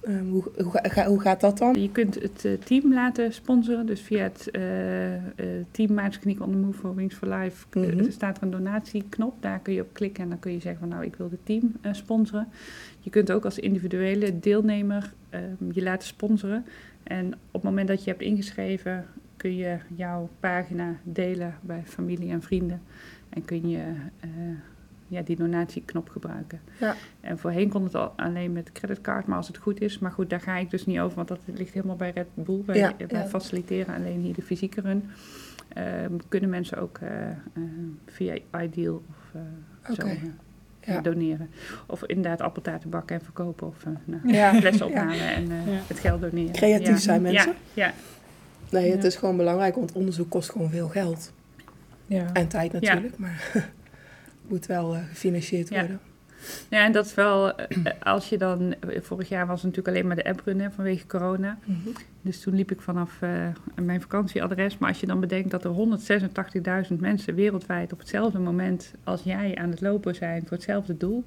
Ehm, 0.03 0.25
hoe, 0.27 0.43
hoe, 0.63 0.71
ga- 0.83 1.05
hoe 1.05 1.19
gaat 1.21 1.41
dat 1.41 1.57
dan? 1.57 1.81
Je 1.81 1.91
kunt 1.91 2.15
het 2.21 2.45
eh, 2.45 2.51
team 2.53 2.93
laten 2.93 3.33
sponsoren, 3.33 3.85
dus 3.85 4.01
via 4.01 4.23
het 4.23 4.51
eh, 4.51 4.61
team 5.71 5.93
Maartenskliniek 5.93 6.41
on 6.41 6.51
the 6.51 6.57
Move 6.57 6.79
for 6.79 6.95
Wings 6.95 7.15
for 7.15 7.27
Life 7.27 7.65
Mhm. 7.73 7.99
er 7.99 8.11
staat 8.11 8.37
er 8.37 8.43
een 8.43 8.49
donatieknop. 8.51 9.33
Daar 9.39 9.59
kun 9.59 9.73
je 9.73 9.81
op 9.81 9.93
klikken 9.93 10.23
en 10.23 10.29
dan 10.29 10.39
kun 10.39 10.51
je 10.51 10.59
zeggen 10.59 10.79
van 10.79 10.89
nou 10.89 11.03
ik 11.03 11.15
wil 11.15 11.29
het 11.31 11.45
team 11.45 11.71
eh, 11.81 11.93
sponsoren. 11.93 12.47
Je 12.99 13.09
kunt 13.09 13.31
ook 13.31 13.45
als 13.45 13.59
individuele 13.59 14.39
deelnemer 14.39 15.13
ehm, 15.29 15.43
je 15.73 15.81
laten 15.83 16.07
sponsoren. 16.07 16.65
En 17.03 17.33
op 17.33 17.39
het 17.53 17.63
moment 17.63 17.87
dat 17.87 18.03
je 18.03 18.09
hebt 18.09 18.21
ingeschreven 18.21 19.05
kun 19.39 19.55
je 19.55 19.77
jouw 19.95 20.29
pagina 20.39 20.95
delen 21.03 21.55
bij 21.61 21.81
familie 21.85 22.31
en 22.31 22.41
vrienden. 22.41 22.81
En 23.29 23.45
kun 23.45 23.69
je 23.69 23.83
eh, 24.19 24.29
ja, 25.07 25.21
die 25.21 25.35
donatieknop 25.35 26.09
gebruiken. 26.09 26.59
Ja. 26.79 26.95
En 27.21 27.37
voorheen 27.39 27.69
kon 27.69 27.83
het 27.83 27.95
al 27.95 28.13
alleen 28.15 28.51
met 28.53 28.71
creditcard, 28.71 29.25
maar 29.25 29.37
als 29.37 29.47
het 29.47 29.57
goed 29.57 29.81
is. 29.81 29.99
Maar 29.99 30.11
goed, 30.11 30.29
daar 30.29 30.41
ga 30.41 30.57
ik 30.57 30.69
dus 30.69 30.85
niet 30.85 30.99
over, 30.99 31.15
want 31.15 31.27
dat 31.27 31.39
ligt 31.53 31.73
helemaal 31.73 31.95
bij 31.95 32.11
Red 32.11 32.27
Bull. 32.33 32.61
Wij, 32.65 32.77
Ja, 32.77 32.93
wij 33.07 33.19
ja. 33.21 33.27
faciliteren 33.27 33.95
alleen 33.95 34.19
hier 34.21 34.33
de 34.33 34.41
fysieke 34.41 34.81
run. 34.81 35.03
Ehm, 35.73 36.13
kunnen 36.27 36.49
mensen 36.49 36.77
ook 36.77 36.97
eh, 36.97 37.29
eh, 37.29 37.35
via 38.05 38.37
Ideal 38.61 39.03
of 39.09 39.31
eh, 39.33 39.41
zo 39.95 40.01
Oké. 40.01 40.09
eh, 40.11 40.93
Ja. 40.93 41.01
doneren. 41.01 41.49
Of 41.87 42.03
inderdaad 42.05 42.41
appeltaarten 42.41 42.89
bakken 42.89 43.15
en 43.15 43.21
verkopen. 43.23 43.67
Of 43.67 43.83
eh, 43.85 43.91
nou, 44.05 44.33
Ja. 44.33 44.53
flessen 44.59 44.87
Ja. 44.87 44.91
ophalen 44.93 45.19
en 45.35 45.51
eh, 45.51 45.67
Ja. 45.73 45.79
het 45.87 45.99
geld 45.99 46.21
doneren. 46.21 46.51
Creatief 46.51 46.87
Ja. 46.87 46.97
zijn 46.97 47.21
mensen. 47.21 47.53
Ja, 47.73 47.83
ja. 47.85 47.93
Nee, 48.71 48.91
het 48.91 49.01
Ja. 49.01 49.07
is 49.07 49.15
gewoon 49.15 49.37
belangrijk, 49.37 49.75
want 49.75 49.91
onderzoek 49.91 50.29
kost 50.29 50.49
gewoon 50.51 50.69
veel 50.69 50.87
geld. 50.87 51.31
Ja. 52.05 52.33
En 52.33 52.47
tijd 52.47 52.71
natuurlijk, 52.71 53.17
maar 53.17 53.51
moet 54.47 54.65
wel 54.65 54.95
eh, 54.95 55.01
gefinancierd 55.09 55.69
worden. 55.69 55.99
ja, 56.69 56.85
en 56.85 56.91
dat 56.91 57.05
is 57.05 57.13
wel, 57.15 57.55
eh, 57.57 57.67
als 58.03 58.29
je 58.29 58.37
dan, 58.37 58.75
eh, 58.89 59.01
vorig 59.01 59.29
jaar 59.29 59.47
was 59.47 59.61
het 59.61 59.65
natuurlijk 59.75 59.95
alleen 59.97 60.07
maar 60.07 60.15
de 60.23 60.29
app 60.29 60.41
runnen 60.45 60.71
vanwege 60.71 61.07
corona. 61.07 61.57
Mhm. 61.65 61.89
Dus 62.21 62.41
toen 62.41 62.55
liep 62.55 62.71
ik 62.71 62.81
vanaf 62.81 63.21
eh, 63.21 63.47
mijn 63.83 64.01
vakantieadres. 64.01 64.77
Maar 64.77 64.89
als 64.89 64.99
je 64.99 65.05
dan 65.05 65.19
bedenkt 65.19 65.51
dat 65.51 65.63
er 65.63 65.71
186.000 66.91 66.99
mensen 66.99 67.35
wereldwijd 67.35 67.93
op 67.93 67.99
hetzelfde 67.99 68.39
moment 68.39 68.93
als 69.03 69.23
jij 69.23 69.55
aan 69.55 69.69
het 69.69 69.81
lopen 69.81 70.15
zijn 70.15 70.41
voor 70.41 70.51
hetzelfde 70.51 70.97
doel. 70.97 71.23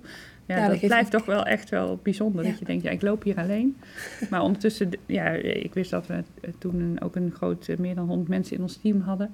Ja, 0.47 0.57
Ja, 0.57 0.69
dat 0.69 0.81
blijft 0.81 1.11
toch 1.11 1.25
wel 1.25 1.45
echt 1.47 1.71
wel 1.71 2.01
bijzonder. 2.03 2.45
Ja. 2.45 2.51
Dat 2.51 2.59
je 2.59 2.65
denkt, 2.65 2.83
ja, 2.83 2.91
ik 2.91 3.03
loop 3.03 3.23
hier 3.23 3.37
alleen. 3.39 3.77
Maar 4.31 4.43
ondertussen, 4.43 4.91
ja, 5.07 5.29
ik 5.41 5.75
wist 5.75 5.91
dat 5.91 6.07
we 6.07 6.23
toen 6.59 7.01
ook 7.01 7.17
een 7.17 7.33
groot, 7.37 7.69
eh, 7.69 7.77
meer 7.79 7.95
dan 7.95 8.07
100 8.07 8.29
mensen 8.29 8.57
in 8.57 8.63
ons 8.63 8.77
team 8.77 9.01
hadden. 9.01 9.31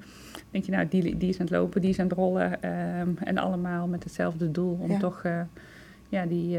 denk 0.50 0.64
je, 0.64 0.72
nou, 0.72 0.88
die, 0.88 1.16
die 1.16 1.28
is 1.28 1.38
aan 1.38 1.46
het 1.46 1.54
lopen, 1.54 1.80
die 1.80 1.90
is 1.90 1.98
aan 1.98 2.08
het 2.08 2.16
rollen. 2.16 2.62
ehm, 2.62 3.10
en 3.24 3.38
allemaal 3.38 3.86
met 3.86 4.04
hetzelfde 4.04 4.50
doel 4.50 4.78
om 4.80 4.90
Ja. 4.90 4.98
toch, 4.98 5.22
eh, 5.24 5.40
ja, 6.08 6.26
die... 6.26 6.58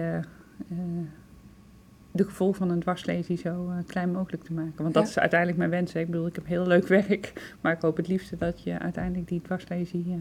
de 2.11 2.23
gevolgen 2.23 2.57
van 2.57 2.69
een 2.69 2.79
dwarslesie 2.79 3.37
zo 3.37 3.69
eh, 3.69 3.77
klein 3.87 4.11
mogelijk 4.11 4.43
te 4.43 4.53
maken. 4.53 4.73
Want 4.83 4.93
dat 4.93 5.03
Ja. 5.03 5.09
is 5.09 5.19
uiteindelijk 5.19 5.59
mijn 5.59 5.69
wens. 5.69 5.93
Ik 5.95 6.05
bedoel, 6.05 6.27
ik 6.27 6.35
heb 6.35 6.45
heel 6.45 6.67
leuk 6.67 6.87
werk, 7.07 7.55
maar 7.61 7.73
ik 7.73 7.81
hoop 7.81 7.97
het 7.97 8.07
liefste 8.07 8.37
dat 8.37 8.63
je 8.63 8.79
uiteindelijk 8.79 9.27
die 9.27 9.41
dwarslesie 9.41 10.05
eh, 10.07 10.13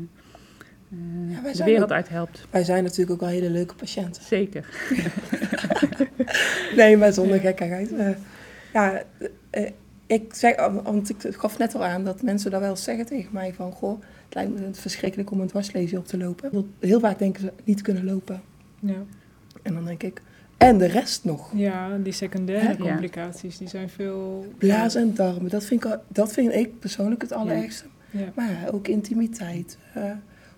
eh, 0.98 1.44
Ja, 1.44 1.52
de 1.52 1.64
wereld 1.64 1.92
uit 1.92 2.08
helpt. 2.08 2.46
Wij 2.50 2.64
zijn 2.64 2.82
natuurlijk 2.82 3.10
ook 3.10 3.20
wel 3.20 3.28
hele 3.28 3.50
leuke 3.50 3.74
patiënten. 3.74 4.22
Zeker. 4.22 4.66
Nee, 6.76 6.96
maar 6.96 7.12
zonder 7.12 7.40
gekkigheid. 7.40 7.90
Ja, 8.72 9.02
ik 10.06 10.34
zeg, 10.34 10.56
want 10.82 11.10
ik 11.10 11.34
gaf 11.36 11.58
net 11.58 11.74
al 11.74 11.84
aan 11.84 12.04
dat 12.04 12.22
mensen 12.22 12.50
daar 12.50 12.60
wel 12.60 12.70
eens 12.70 12.82
zeggen 12.84 13.06
tegen 13.06 13.28
mij 13.32 13.54
van, 13.54 13.72
goh, 13.72 14.00
het 14.24 14.34
lijkt 14.34 14.50
me 14.60 14.68
verschrikkelijk 14.72 15.30
om 15.30 15.40
een 15.40 15.46
dwarslesie 15.46 15.98
op 15.98 16.06
te 16.06 16.18
lopen. 16.18 16.72
Heel 16.80 17.00
vaak 17.00 17.18
denken 17.18 17.40
ze 17.42 17.52
niet 17.64 17.82
kunnen 17.82 18.04
lopen. 18.04 18.40
Ja. 18.80 19.02
En 19.62 19.74
dan 19.74 19.84
denk 19.84 20.02
ik, 20.02 20.22
en 20.58 20.78
de 20.78 20.86
rest 20.86 21.24
nog. 21.24 21.50
ja, 21.54 21.98
die 21.98 22.12
secundaire 22.12 22.76
complicaties, 22.76 23.58
die 23.58 23.68
zijn 23.68 23.88
veel... 23.88 24.46
Blazen 24.58 25.00
en 25.02 25.14
darmen, 25.14 25.50
dat 25.50 25.64
vind 25.64 25.84
ik, 25.84 25.98
dat 26.08 26.32
vind 26.32 26.52
ik 26.54 26.78
persoonlijk 26.78 27.22
het 27.22 27.32
allerergste. 27.32 27.84
Ja. 28.10 28.32
Maar 28.34 28.50
ja, 28.50 28.68
ook 28.72 28.88
intimiteit. 28.88 29.78
eh, 29.94 30.10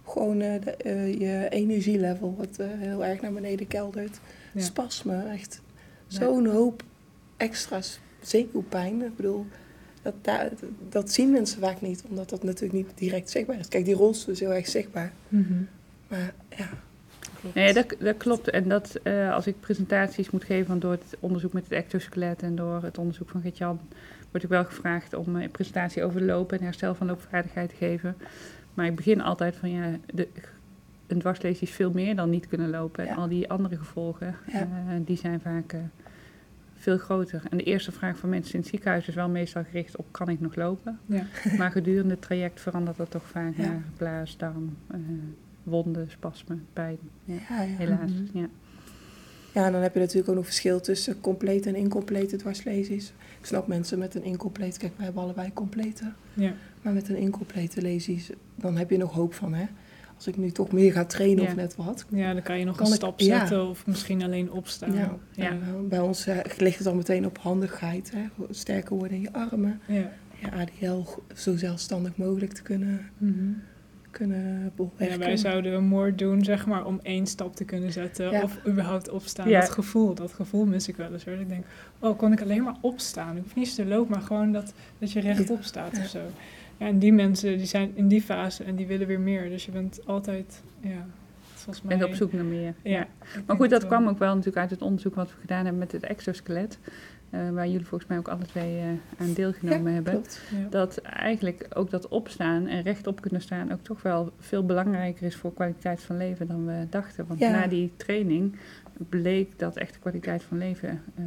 gewoon 0.04 0.40
eh, 0.40 0.60
de, 0.62 0.70
eh, 0.76 1.18
je 1.20 1.48
energielevel 1.48 2.34
wat 2.38 2.58
eh, 2.58 2.66
heel 2.70 3.04
erg 3.04 3.20
naar 3.20 3.32
beneden 3.32 3.66
keldert. 3.66 4.20
Ja. 4.52 4.60
Spasme, 4.60 5.22
echt. 5.22 5.60
Zo'n 6.06 6.46
hoop 6.46 6.82
extra's 7.36 8.00
zenuwpijn. 8.20 9.02
Ik 9.02 9.16
bedoel, 9.16 9.46
dat, 10.02 10.14
dat 10.88 11.10
zien 11.12 11.30
mensen 11.30 11.60
vaak 11.60 11.80
niet, 11.80 12.02
omdat 12.08 12.28
dat 12.30 12.42
natuurlijk 12.42 12.72
niet 12.72 12.98
direct 12.98 13.30
zichtbaar 13.30 13.58
is. 13.58 13.68
Kijk, 13.68 13.84
die 13.84 13.94
rolstoel 13.94 14.34
is 14.34 14.40
heel 14.40 14.52
erg 14.52 14.68
zichtbaar. 14.68 15.12
Mhm. 15.28 15.62
Maar 16.08 16.34
ja, 16.56 16.68
Klopt. 17.40 17.54
Nee, 17.54 17.72
dat, 17.72 17.94
dat 17.98 18.16
klopt. 18.16 18.50
En 18.50 18.68
dat 18.68 18.94
eh, 19.02 19.32
als 19.34 19.46
ik 19.46 19.60
presentaties 19.60 20.30
moet 20.30 20.44
geven 20.44 20.78
door 20.78 20.90
het 20.92 21.16
onderzoek 21.20 21.52
met 21.52 21.62
het 21.64 21.72
ectoskelet 21.72 22.42
en 22.42 22.56
door 22.56 22.82
het 22.82 22.98
onderzoek 22.98 23.28
van 23.28 23.40
Gert-Jan, 23.40 23.80
word 24.30 24.42
ik 24.42 24.48
wel 24.48 24.64
gevraagd 24.64 25.14
om 25.14 25.36
eh, 25.36 25.42
een 25.42 25.50
presentatie 25.50 26.04
over 26.04 26.22
lopen 26.22 26.58
en 26.58 26.64
herstel 26.64 26.94
van 26.94 27.06
loopvaardigheid 27.06 27.68
te 27.68 27.74
geven. 27.76 28.16
Maar 28.74 28.86
ik 28.86 28.96
begin 28.96 29.20
altijd 29.20 29.56
van 29.56 29.70
ja, 29.70 29.90
de, 30.14 30.28
een 31.06 31.18
dwarslesie 31.18 31.66
is 31.68 31.74
veel 31.74 31.90
meer 31.90 32.16
dan 32.16 32.30
niet 32.30 32.48
kunnen 32.48 32.70
lopen. 32.70 33.04
Ja. 33.04 33.10
En 33.10 33.16
al 33.16 33.28
die 33.28 33.50
andere 33.50 33.76
gevolgen, 33.76 34.34
Ja. 34.46 34.58
eh, 34.60 34.68
die 35.04 35.16
zijn 35.16 35.40
vaak 35.40 35.74
veel 36.76 36.98
groter. 36.98 37.42
En 37.50 37.56
de 37.56 37.62
eerste 37.64 37.92
vraag 37.92 38.16
van 38.18 38.28
mensen 38.28 38.54
in 38.54 38.60
het 38.60 38.68
ziekenhuis 38.68 39.08
is 39.08 39.14
wel 39.14 39.28
meestal 39.28 39.64
gericht 39.64 39.96
op 39.96 40.06
kan 40.10 40.28
ik 40.28 40.40
nog 40.40 40.54
lopen? 40.54 40.98
Ja. 41.06 41.22
Maar 41.58 41.70
gedurende 41.70 42.10
het 42.10 42.22
traject 42.22 42.60
verandert 42.60 42.96
dat 42.96 43.10
toch 43.10 43.24
vaak 43.26 43.56
Ja. 43.56 43.62
naar 43.62 43.82
blaas, 43.96 44.36
darm, 44.36 44.76
wonden, 45.62 46.10
spasmen, 46.10 46.66
pijn. 46.72 46.98
Ja, 47.24 47.34
ja, 47.48 47.62
ja. 47.62 47.76
helaas. 47.76 48.10
Mhm. 48.10 48.38
Ja. 48.38 48.48
ja, 49.54 49.66
en 49.66 49.72
dan 49.72 49.82
heb 49.82 49.94
je 49.94 50.00
natuurlijk 50.00 50.28
ook 50.28 50.34
nog 50.34 50.44
verschil 50.44 50.80
tussen 50.80 51.20
complete 51.20 51.68
en 51.68 51.74
incomplete 51.76 52.36
dwarslesies. 52.36 53.12
Ik 53.40 53.46
snap 53.46 53.66
mensen 53.66 53.98
met 53.98 54.14
een 54.14 54.24
incomplete, 54.24 54.78
kijk, 54.78 54.92
wij 54.96 55.04
hebben 55.04 55.22
allebei 55.22 55.52
complete. 55.52 56.12
Ja. 56.34 56.52
Maar 56.82 56.92
met 56.92 57.08
een 57.08 57.16
incomplete 57.16 57.82
lesies, 57.82 58.30
dan 58.54 58.76
heb 58.76 58.90
je 58.90 58.96
nog 58.96 59.12
hoop 59.12 59.34
van, 59.34 59.54
hè. 59.54 59.64
Als 60.16 60.28
ik 60.28 60.36
nu 60.36 60.50
toch 60.50 60.72
meer 60.72 60.92
ga 60.92 61.04
trainen 61.04 61.44
of 61.44 61.54
net 61.56 61.76
wat. 61.76 62.06
ja, 62.08 62.32
dan 62.32 62.42
kan 62.42 62.58
je 62.58 62.64
nog 62.64 62.76
Kan 62.76 62.86
een 62.86 62.92
stap 62.92 63.20
zetten 63.20 63.68
of 63.68 63.86
misschien 63.86 64.22
alleen 64.22 64.52
opstaan. 64.52 64.92
Ja, 64.92 65.16
Ja. 65.30 65.50
en, 65.50 65.62
eh, 65.62 65.88
bij 65.88 65.98
ons 66.00 66.26
eh, 66.26 66.38
ligt 66.58 66.78
het 66.78 66.86
al 66.86 66.94
meteen 66.94 67.26
op 67.26 67.38
handigheid. 67.38 68.12
Hè? 68.14 68.26
Sterker 68.50 68.96
worden 68.96 69.16
in 69.16 69.22
je 69.22 69.32
armen. 69.32 69.80
Ja. 69.86 70.10
ADL 70.52 71.02
zo 71.34 71.56
zelfstandig 71.56 72.16
mogelijk 72.16 72.52
te 72.52 72.62
kunnen, 72.62 73.10
Mhm. 73.18 73.52
Kunnen 74.20 74.72
bewerken. 74.76 75.18
Ja, 75.18 75.18
wij 75.18 75.36
zouden 75.36 75.84
more 75.84 76.14
doen, 76.14 76.44
zeg 76.44 76.66
maar, 76.66 76.86
om 76.86 77.00
één 77.02 77.26
stap 77.26 77.56
te 77.56 77.64
kunnen 77.64 77.92
zetten. 77.92 78.30
Ja. 78.30 78.42
Of 78.42 78.58
überhaupt 78.66 79.08
opstaan. 79.08 79.48
Ja. 79.48 79.60
Dat 79.60 79.70
gevoel, 79.70 80.14
dat 80.14 80.32
gevoel 80.32 80.66
mis 80.66 80.88
ik 80.88 80.96
wel 80.96 81.12
eens. 81.12 81.24
Hoor. 81.24 81.34
Ik 81.34 81.48
denk, 81.48 81.64
oh, 81.98 82.18
kon 82.18 82.32
ik 82.32 82.42
alleen 82.42 82.62
maar 82.62 82.76
opstaan? 82.80 83.36
Ik 83.36 83.42
hoef 83.42 83.54
niet 83.54 83.74
te 83.74 83.86
lopen, 83.86 84.10
maar 84.10 84.20
gewoon 84.22 84.52
dat, 84.52 84.72
dat 84.98 85.12
je 85.12 85.20
rechtop 85.20 85.62
staat 85.62 85.96
Ja. 85.96 86.02
of 86.02 86.08
zo. 86.08 86.20
Ja, 86.76 86.86
en 86.86 86.98
die 86.98 87.12
mensen, 87.12 87.58
die 87.58 87.66
zijn 87.66 87.90
in 87.94 88.08
die 88.08 88.22
fase 88.22 88.64
en 88.64 88.76
die 88.76 88.86
willen 88.86 89.06
weer 89.06 89.20
meer. 89.20 89.48
Dus 89.48 89.64
je 89.64 89.70
bent 89.70 90.00
altijd, 90.06 90.62
ja, 90.80 91.06
volgens 91.54 91.82
mij... 91.84 91.96
En 91.96 92.04
op 92.04 92.14
zoek 92.14 92.32
naar 92.32 92.44
meer. 92.44 92.74
Ja. 92.82 93.06
Maar 93.46 93.56
goed, 93.56 93.70
dat 93.70 93.86
kwam 93.86 94.08
ook 94.08 94.18
wel 94.18 94.30
natuurlijk 94.30 94.56
uit 94.56 94.70
het 94.70 94.82
onderzoek 94.82 95.14
wat 95.14 95.28
we 95.28 95.40
gedaan 95.40 95.62
hebben 95.62 95.78
met 95.78 95.92
het 95.92 96.02
exoskelet. 96.02 96.78
Eh, 97.30 97.50
waar 97.50 97.68
jullie 97.68 97.86
volgens 97.86 98.10
mij 98.10 98.18
ook 98.18 98.28
alle 98.28 98.44
twee 98.44 98.78
eh, 98.78 98.86
aan 99.18 99.32
deelgenomen 99.32 99.92
hebben. 99.92 100.12
Klopt. 100.12 100.40
Ja. 100.50 100.68
Dat 100.70 100.96
eigenlijk 100.98 101.66
ook 101.74 101.90
dat 101.90 102.08
opstaan 102.08 102.66
en 102.66 102.82
rechtop 102.82 103.20
kunnen 103.20 103.40
staan 103.40 103.72
ook 103.72 103.82
toch 103.82 104.02
wel 104.02 104.32
veel 104.38 104.66
belangrijker 104.66 105.26
is 105.26 105.36
voor 105.36 105.52
kwaliteit 105.54 106.02
van 106.02 106.16
leven 106.16 106.46
dan 106.46 106.66
we 106.66 106.86
dachten. 106.90 107.26
Want 107.26 107.40
Ja. 107.40 107.50
na 107.50 107.66
die 107.66 107.92
training 107.96 108.56
bleek 109.08 109.58
dat 109.58 109.76
echt 109.76 109.94
de 109.94 110.00
kwaliteit 110.00 110.42
van 110.42 110.58
leven 110.58 111.02
eh, 111.14 111.24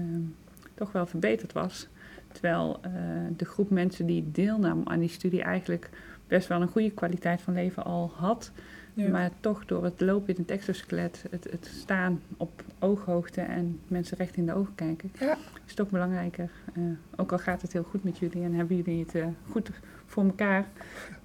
toch 0.73 0.91
wel 0.91 1.05
verbeterd 1.05 1.53
was. 1.53 1.87
Terwijl 2.31 2.79
eh, 2.81 2.91
de 3.37 3.45
groep 3.45 3.69
mensen 3.69 4.05
die 4.05 4.31
deelnam 4.31 4.81
aan 4.83 4.99
die 4.99 5.09
studie 5.09 5.41
eigenlijk 5.41 5.89
best 6.27 6.47
wel 6.47 6.61
een 6.61 6.67
goede 6.67 6.91
kwaliteit 6.91 7.41
van 7.41 7.53
leven 7.53 7.83
al 7.83 8.11
had. 8.15 8.51
Ja. 8.93 9.09
Maar 9.09 9.31
toch 9.39 9.65
door 9.65 9.83
het 9.83 10.01
lopen 10.01 10.35
in 10.35 10.41
het 10.41 10.51
exoskelet, 10.51 11.25
het, 11.29 11.47
het 11.51 11.69
staan 11.73 12.21
op 12.37 12.63
ooghoogte 12.79 13.41
en 13.41 13.79
mensen 13.87 14.17
recht 14.17 14.35
in 14.35 14.45
de 14.45 14.53
ogen 14.53 14.75
kijken, 14.75 15.11
Ja. 15.19 15.37
is 15.65 15.71
het 15.71 15.81
ook 15.81 15.89
belangrijker. 15.89 16.49
Eh, 16.73 16.83
ook 17.15 17.31
al 17.31 17.37
gaat 17.37 17.61
het 17.61 17.73
heel 17.73 17.83
goed 17.83 18.03
met 18.03 18.17
jullie 18.17 18.43
en 18.43 18.53
hebben 18.53 18.75
jullie 18.75 18.99
het 19.05 19.15
eh, 19.15 19.25
goed 19.49 19.69
voor 20.05 20.23
elkaar, 20.23 20.67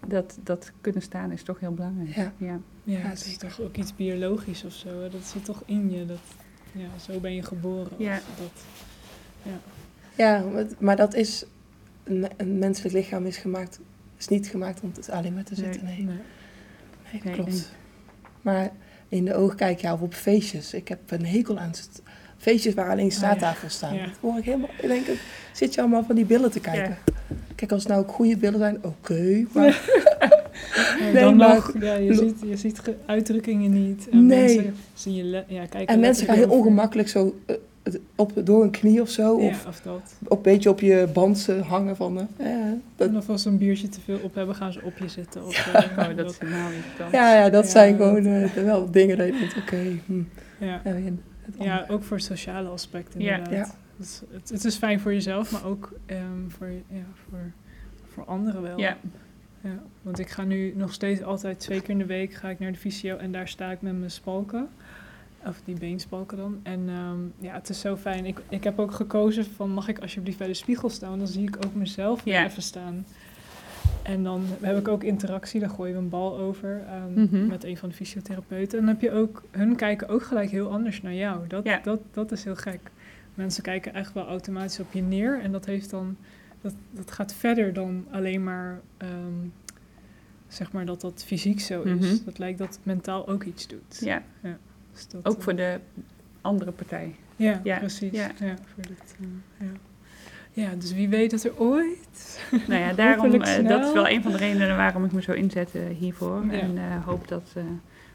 dat, 0.07 0.39
dat 0.43 0.73
kunnen 0.81 1.03
staan 1.03 1.31
is 1.33 1.43
toch 1.43 1.61
heel 1.61 1.75
belangrijk. 1.75 2.15
Ja. 2.17 2.33
ja. 2.37 2.59
Ja, 2.85 2.99
Ja, 2.99 3.05
het 3.05 3.27
is 3.27 3.37
toch 3.37 3.61
ook 3.61 3.77
iets 3.77 3.95
biologisch 3.97 4.65
of 4.65 4.73
zo. 4.73 4.89
hè. 5.01 5.09
Dat 5.11 5.23
zit 5.25 5.45
toch 5.45 5.63
in 5.67 5.91
je. 5.91 6.07
Dat, 6.07 6.19
ja, 6.73 6.99
zo 6.99 7.21
ben 7.21 7.35
je 7.35 7.43
geboren. 7.43 7.93
Ja. 7.99 8.15
Dat, 8.39 8.65
Ja, 10.17 10.41
maar- 10.53 10.67
maar 10.79 10.97
dat 10.97 11.15
is... 11.15 11.45
Een, 12.05 12.27
een 12.37 12.59
menselijk 12.59 12.95
lichaam 12.95 13.27
is 13.27 13.37
gemaakt... 13.37 13.81
is 14.17 14.29
niet 14.29 14.47
gemaakt 14.47 14.81
om 14.81 14.93
te- 14.93 15.13
alleen 15.13 15.35
maar 15.35 15.45
te 15.45 15.55
zitten. 15.55 15.85
Nee, 15.85 15.97
nee. 15.97 16.05
nee, 16.07 16.17
Nee, 17.13 17.33
klopt. 17.35 17.51
nee. 17.51 17.63
Maar 18.43 18.71
in 19.09 19.25
de 19.25 19.35
ogen 19.35 19.57
kijk 19.57 19.81
je 19.81 19.93
of 19.93 20.01
op 20.01 20.15
feestjes. 20.15 20.75
Ik 20.75 20.89
heb 20.89 20.99
een 21.07 21.27
hekel 21.27 21.59
aan 21.59 21.75
st- 21.75 22.03
feestjes 22.37 22.75
waar 22.75 22.91
alleen 22.91 23.11
staattafels 23.13 23.75
staan. 23.75 23.95
Ja. 23.95 24.05
Dat 24.07 24.15
hoor 24.21 24.39
ik 24.39 24.45
helemaal... 24.45 24.69
Ik 24.81 24.89
denk, 24.89 25.07
zit 25.53 25.75
je 25.75 25.81
allemaal 25.81 26.05
van 26.05 26.15
die 26.17 26.25
billen 26.25 26.51
te 26.51 26.61
kijken. 26.61 26.99
Kijk, 27.55 27.73
als 27.73 27.83
het 27.83 27.93
nou 27.93 28.05
ook 28.05 28.11
goede 28.13 28.37
billen 28.37 28.59
zijn, 28.59 28.79
oké. 28.85 29.47
maar 29.53 29.81
Nee, 31.01 31.13
dan 31.13 31.37
maar- 31.37 31.55
nog, 31.55 31.73
ja, 31.81 31.95
je, 31.95 32.15
ziet, 32.15 32.37
je 32.47 32.57
ziet 32.57 32.79
ge- 32.79 32.97
uitdrukkingen 33.07 33.73
niet. 33.89 34.09
En 34.09 34.27
Nee. 34.27 34.55
mensen 34.57 34.77
zien 34.95 35.15
je, 35.15 35.45
ja, 35.47 35.67
kijken 35.67 35.87
En 35.95 36.01
mensen 36.01 36.27
gaan 36.27 36.37
heel 36.37 36.51
ongemakkelijk 36.51 37.09
zo 37.09 37.39
eh, 37.47 37.57
op, 38.17 38.33
door 38.45 38.63
een 38.63 38.71
knie 38.71 39.01
of 39.01 39.09
zo. 39.11 39.41
Ja, 39.41 39.47
Of 39.49 39.67
of 39.67 39.81
dat. 39.81 40.15
op, 40.29 40.37
een 40.37 40.43
beetje 40.43 40.71
op 40.71 40.81
je 40.81 41.09
band 41.13 41.47
hangen 41.67 41.97
van... 41.97 42.19
eh, 42.19 42.47
ja, 42.47 42.75
dat, 42.97 43.09
En 43.09 43.17
of 43.17 43.29
als 43.29 43.43
ze 43.43 43.49
een 43.49 43.59
biertje 43.59 43.89
te 43.89 44.01
veel 44.01 44.19
op 44.23 44.35
hebben, 44.35 44.55
gaan 44.55 44.73
ze 44.73 44.81
op 44.83 44.99
je 44.99 45.09
zitten. 45.09 45.45
Of, 45.47 45.67
eh, 45.73 45.85
Oh, 46.11 46.17
dat 46.17 46.31
is 46.31 46.39
helemaal 46.39 46.71
niet 46.71 46.85
dan. 46.99 47.09
ja, 47.13 47.35
ja, 47.35 47.51
dat 47.51 47.65
Ja, 47.65 47.71
zijn 47.71 47.97
dat- 47.97 48.07
gewoon 48.09 48.27
eh, 48.27 48.51
wel 48.65 48.91
dingen 48.91 49.17
dat 49.17 49.27
je 49.27 49.33
denkt, 49.33 49.57
oké. 49.57 49.77
hm. 50.07 50.23
ja. 50.65 50.81
Ja, 50.85 51.65
ja, 51.65 51.85
ook 51.89 52.03
voor 52.03 52.17
het 52.17 52.27
sociale 52.27 52.69
aspect 52.69 53.15
Ja. 53.19 53.37
inderdaad. 53.37 53.67
Ja. 53.69 53.75
Dus 53.97 54.23
het, 54.31 54.49
het 54.49 54.65
is 54.65 54.77
fijn 54.77 55.01
voor 55.01 55.13
jezelf, 55.13 55.53
maar 55.53 55.65
ook 55.67 55.93
ehm, 56.07 56.49
voor, 56.49 56.67
ja, 56.89 57.05
voor, 57.29 57.53
voor 58.07 58.25
anderen 58.25 58.63
wel. 58.63 58.79
Ja. 58.79 58.97
Ja, 59.61 59.79
want 60.03 60.19
ik 60.19 60.29
ga 60.29 60.45
nu 60.45 60.73
nog 60.77 60.93
steeds 60.93 61.23
altijd 61.23 61.61
twee 61.61 61.81
keer 61.81 61.91
in 61.91 61.99
de 61.99 62.07
week 62.07 62.33
ga 62.35 62.49
ik 62.49 62.59
naar 62.59 62.73
de 62.73 62.79
fysio 62.79 63.17
en 63.17 63.33
daar 63.33 63.49
sta 63.49 63.71
ik 63.71 63.83
met 63.83 63.99
mijn 63.99 64.11
spalken. 64.11 64.69
Of 65.49 65.61
die 65.65 65.79
beenspalken 65.79 66.37
dan. 66.37 66.61
En 66.63 66.89
ehm, 66.89 67.47
ja, 67.47 67.55
het 67.55 67.69
is 67.69 67.81
zo 67.81 67.97
fijn. 67.97 68.27
Ik, 68.27 68.39
ik 68.49 68.65
heb 68.65 68.79
ook 68.79 68.93
gekozen 68.93 69.45
van 69.45 69.71
mag 69.71 69.89
ik 69.89 69.99
alsjeblieft 69.99 70.39
bij 70.39 70.47
de 70.47 70.55
spiegel 70.55 70.89
staan, 70.91 71.09
want 71.09 71.21
dan 71.21 71.31
zie 71.31 71.43
ik 71.49 71.57
ook 71.67 71.75
mezelf 71.75 72.23
weer 72.25 72.35
Ja. 72.35 72.45
even 72.45 72.63
staan. 72.63 73.07
En 74.03 74.23
dan 74.23 74.45
heb 74.61 74.79
ik 74.79 74.89
ook 74.89 75.03
interactie, 75.05 75.61
dan 75.61 75.71
gooi 75.71 75.91
ik 75.93 75.97
een 75.99 76.09
bal 76.09 76.39
over 76.39 76.83
ehm, 76.87 77.21
Mhm. 77.23 77.47
met 77.47 77.65
een 77.65 77.77
van 77.77 77.89
de 77.89 77.95
fysiotherapeuten. 77.95 78.79
En 78.79 78.85
dan 78.85 78.95
heb 78.95 79.03
je 79.03 79.13
ook, 79.13 79.43
hun 79.51 79.77
kijken 79.77 80.09
ook 80.09 80.23
gelijk 80.23 80.51
heel 80.51 80.71
anders 80.73 81.03
naar 81.03 81.15
jou. 81.15 81.47
Dat, 81.47 81.65
Ja. 81.65 81.81
dat, 81.83 82.01
dat 82.13 82.33
is 82.33 82.45
heel 82.45 82.57
gek. 82.57 82.81
Mensen 83.35 83.63
kijken 83.63 83.95
echt 83.95 84.13
wel 84.13 84.27
automatisch 84.27 84.81
op 84.81 84.93
je 84.93 85.03
neer 85.03 85.41
en 85.43 85.53
dat 85.53 85.67
heeft 85.67 85.91
dan 85.91 86.17
dat, 86.61 86.75
dat 86.91 87.11
gaat 87.11 87.35
verder 87.35 87.73
dan 87.73 88.07
alleen 88.11 88.45
maar, 88.45 88.81
ehm, 88.97 89.47
zeg 90.49 90.73
maar 90.73 90.87
dat 90.87 91.01
dat 91.01 91.25
fysiek 91.27 91.61
zo 91.61 91.83
is. 91.83 92.07
Mhm. 92.07 92.25
Dat 92.25 92.39
lijkt 92.39 92.59
dat 92.59 92.69
het 92.69 92.79
mentaal 92.83 93.29
ook 93.29 93.45
iets 93.45 93.67
doet. 93.67 94.01
Ja, 94.01 94.23
Dus 94.99 95.23
dat, 95.23 95.35
ook 95.35 95.43
voor 95.43 95.57
de 95.57 95.81
andere 96.41 96.71
partij. 96.71 97.15
Ja, 97.37 97.61
Ja, 97.65 97.79
precies. 97.79 98.13
ja. 98.13 98.31
Ja. 98.41 98.55
voor 98.75 98.83
dit, 98.83 99.17
eh, 99.21 99.67
ja. 99.67 99.73
ja, 100.69 100.75
dus 100.75 100.93
wie 100.93 101.09
weet 101.09 101.31
dat 101.31 101.45
er 101.45 101.59
ooit... 101.59 102.41
Nou 102.67 102.81
ja, 102.81 102.93
daarom, 103.03 103.33
eh, 103.43 103.69
dat 103.69 103.85
is 103.87 103.93
wel 103.93 104.09
een 104.09 104.23
van 104.23 104.33
de 104.33 104.39
redenen 104.39 104.77
waarom 104.77 105.05
ik 105.05 105.13
me 105.13 105.23
zo 105.23 105.33
inzet 105.33 105.75
eh, 105.75 105.83
hiervoor. 105.99 106.45
Ja. 106.47 106.53
En 106.53 106.79
eh, 106.79 107.05
hoop 107.05 107.29
dat 107.29 107.53
eh, 107.57 107.63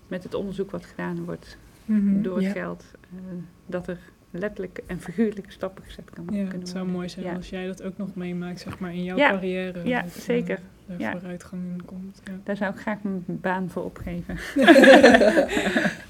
met 0.07 0.23
het 0.23 0.33
onderzoek 0.33 0.71
wat 0.71 0.85
gedaan 0.85 1.23
wordt 1.25 1.57
Mhm. 1.85 2.21
door 2.21 2.35
het 2.35 2.45
Ja. 2.45 2.51
geld, 2.51 2.85
eh, 3.01 3.17
dat 3.65 3.87
er 3.87 3.97
letterlijk 4.39 4.79
en 4.87 4.99
figuurlijke 5.01 5.51
stappen 5.51 5.83
gezet 5.83 6.09
kan, 6.09 6.23
Ja, 6.23 6.29
kunnen 6.31 6.59
het 6.59 6.67
zou 6.67 6.73
worden. 6.77 6.93
mooi 6.95 7.09
zijn 7.09 7.25
Ja. 7.25 7.33
als 7.35 7.49
jij 7.49 7.65
dat 7.67 7.83
ook 7.83 7.97
nog 7.97 8.15
meemaakt, 8.15 8.59
zeg 8.59 8.79
maar, 8.79 8.93
in 8.93 9.03
jouw 9.03 9.17
Ja. 9.17 9.29
carrière. 9.29 9.87
Ja, 9.87 10.01
dat, 10.01 10.15
eh, 10.15 10.21
zeker. 10.21 10.59
er 10.87 10.99
Ja. 10.99 11.11
vooruitgang 11.11 11.61
in 11.63 11.85
komt. 11.85 12.21
Ja, 12.25 12.31
Daar 12.43 12.57
zou 12.57 12.73
ik 12.73 12.79
graag 12.79 12.97
mijn 13.03 13.23
baan 13.27 13.69
voor 13.69 13.83
opgeven. 13.83 14.37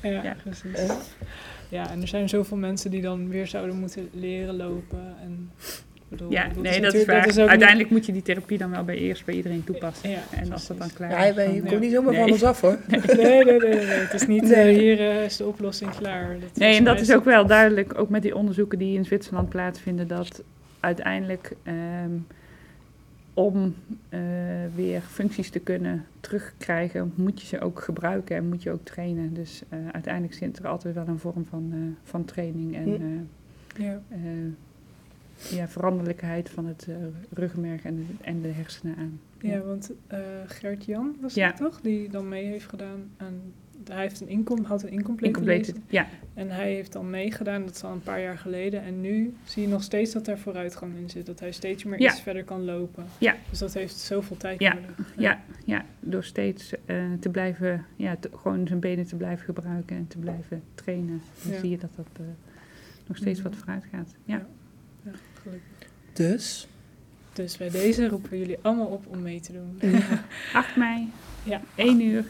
ja, 0.01 0.23
Ja. 0.23 0.35
precies. 0.43 0.91
Ja, 1.69 1.89
en 1.91 2.01
er 2.01 2.07
zijn 2.07 2.29
zoveel 2.29 2.57
mensen 2.57 2.91
die 2.91 3.01
dan 3.01 3.29
weer 3.29 3.47
zouden 3.47 3.79
moeten 3.79 4.09
leren 4.13 4.55
lopen. 4.55 5.15
En, 5.21 5.51
bedoel, 6.17 6.31
Ja, 6.31 6.47
nee, 6.61 6.81
dat 6.81 6.93
is 6.93 7.05
waar. 7.05 7.47
Uiteindelijk 7.47 7.89
moet 7.89 8.05
je 8.05 8.11
die 8.11 8.21
therapie 8.21 8.57
dan 8.57 8.69
wel 8.71 8.83
bij 8.83 8.97
eerst 8.97 9.25
bij 9.25 9.35
iedereen 9.35 9.63
toepassen. 9.63 10.09
Ja, 10.09 10.19
en 10.31 10.51
als 10.51 10.67
dat 10.67 10.77
dan 10.77 10.93
klaar 10.93 11.09
Ja, 11.09 11.41
is. 11.41 11.53
je, 11.53 11.61
komt 11.61 11.79
niet 11.79 11.91
zomaar 11.91 12.13
van 12.13 12.31
ons 12.31 12.43
af 12.43 12.61
hoor. 12.61 12.77
Nee, 12.87 13.43
nee, 13.43 13.43
nee, 13.43 13.59
nee, 13.59 13.73
nee. 13.75 13.85
Het 13.85 14.13
is 14.13 14.27
niet, 14.27 14.41
Nee. 14.41 14.53
eh, 14.71 14.77
hier 14.79 14.99
eh, 14.99 15.23
is 15.25 15.37
de 15.37 15.45
oplossing 15.45 15.91
klaar. 15.95 16.39
Dat 16.39 16.49
Nee, 16.55 16.77
en 16.77 16.83
dat 16.83 16.99
is 16.99 17.13
ook 17.13 17.23
wel 17.25 17.45
duidelijk, 17.45 17.99
ook 17.99 18.09
met 18.09 18.21
die 18.21 18.35
onderzoeken 18.35 18.77
die 18.79 18.97
in 18.97 19.05
Zwitserland 19.05 19.49
plaatsvinden, 19.49 20.07
dat 20.07 20.43
uiteindelijk 20.79 21.51
ehm, 21.63 22.11
om 23.33 23.75
eh, 24.09 24.19
weer 24.75 25.01
functies 25.01 25.49
te 25.49 25.59
kunnen 25.59 26.05
terugkrijgen, 26.19 27.11
moet 27.15 27.41
je 27.41 27.47
ze 27.47 27.59
ook 27.61 27.81
gebruiken 27.81 28.35
en 28.35 28.47
moet 28.49 28.63
je 28.63 28.71
ook 28.71 28.83
trainen. 28.85 29.33
Dus 29.33 29.61
eh, 29.69 29.79
uiteindelijk 29.91 30.33
zit 30.33 30.59
er 30.59 30.67
altijd 30.67 30.95
wel 30.95 31.07
een 31.07 31.19
vorm 31.19 31.45
van, 31.49 31.69
eh, 31.71 32.09
van 32.09 32.25
training 32.25 32.75
en 32.75 33.29
Ja. 33.77 34.01
Ja, 35.51 35.67
veranderlijkheid 35.67 36.49
van 36.49 36.65
het 36.65 36.87
ruggenmerg 37.33 37.83
en 37.83 37.95
de, 37.95 38.03
en 38.21 38.41
de 38.41 38.47
hersenen 38.47 38.95
aan. 38.97 39.19
Ja, 39.41 39.59
want 39.61 39.91
eh, 40.07 40.19
Gert-Jan 40.47 41.15
was 41.21 41.33
Ja. 41.33 41.47
het 41.47 41.57
toch? 41.57 41.81
Die 41.81 42.09
dan 42.09 42.27
mee 42.29 42.45
heeft 42.45 42.65
gedaan 42.69 43.09
aan... 43.17 43.41
Hij 43.89 44.01
heeft 44.01 44.21
een 44.21 44.27
inkom, 44.27 44.63
had 44.63 44.83
een 44.83 44.89
incomplete 44.89 45.73
ja, 45.89 46.07
En 46.33 46.49
hij 46.49 46.73
heeft 46.73 46.91
dan 46.91 47.09
meegedaan, 47.09 47.65
dat 47.65 47.75
is 47.75 47.83
al 47.83 47.91
een 47.91 48.01
paar 48.03 48.21
jaar 48.21 48.37
geleden. 48.37 48.81
En 48.83 49.01
nu 49.01 49.33
zie 49.43 49.61
je 49.61 49.67
nog 49.67 49.83
steeds 49.83 50.11
dat 50.11 50.27
er 50.27 50.37
vooruitgang 50.39 50.95
in 50.95 51.09
zit. 51.09 51.25
Dat 51.25 51.39
hij 51.39 51.51
steeds 51.51 51.83
meer 51.83 52.01
Ja. 52.01 52.09
iets 52.11 52.21
verder 52.21 52.43
kan 52.43 52.65
lopen. 52.65 53.03
Ja. 53.17 53.35
Dus 53.49 53.59
dat 53.59 53.73
heeft 53.73 53.95
zoveel 53.95 54.37
tijd 54.37 54.59
Ja. 54.59 54.73
nodig. 54.73 55.13
ja, 55.17 55.41
ja, 55.65 55.85
door 55.99 56.23
steeds 56.23 56.73
eh, 56.85 57.03
te 57.19 57.29
blijven, 57.29 57.85
ja, 57.95 58.15
te- 58.15 58.29
gewoon 58.35 58.67
zijn 58.67 58.79
benen 58.79 59.05
te 59.05 59.15
blijven 59.15 59.45
gebruiken 59.45 59.95
en 59.97 60.07
te 60.07 60.17
blijven 60.17 60.63
trainen. 60.75 61.21
Dan 61.43 61.59
zie 61.59 61.69
je 61.69 61.77
dat 61.77 61.89
dat 61.95 62.25
nog 63.07 63.17
steeds 63.17 63.39
Mhm. 63.41 63.49
wat 63.49 63.57
vooruit 63.57 63.83
gaat. 63.91 64.15
Ja. 64.25 64.45
Ja, 65.03 65.11
gelukkig. 65.43 65.87
Dus, 66.13 66.67
Dus 67.33 67.57
bij 67.57 67.69
deze 67.69 68.07
roepen 68.07 68.29
we 68.29 68.37
jullie 68.37 68.57
allemaal 68.61 68.85
op 68.85 69.05
om 69.07 69.21
mee 69.21 69.39
te 69.39 69.51
doen. 69.51 69.79
8 70.53 70.75
mei, 70.85 71.11
Ja. 71.43 71.61
1 71.75 72.01
uur. 72.01 72.25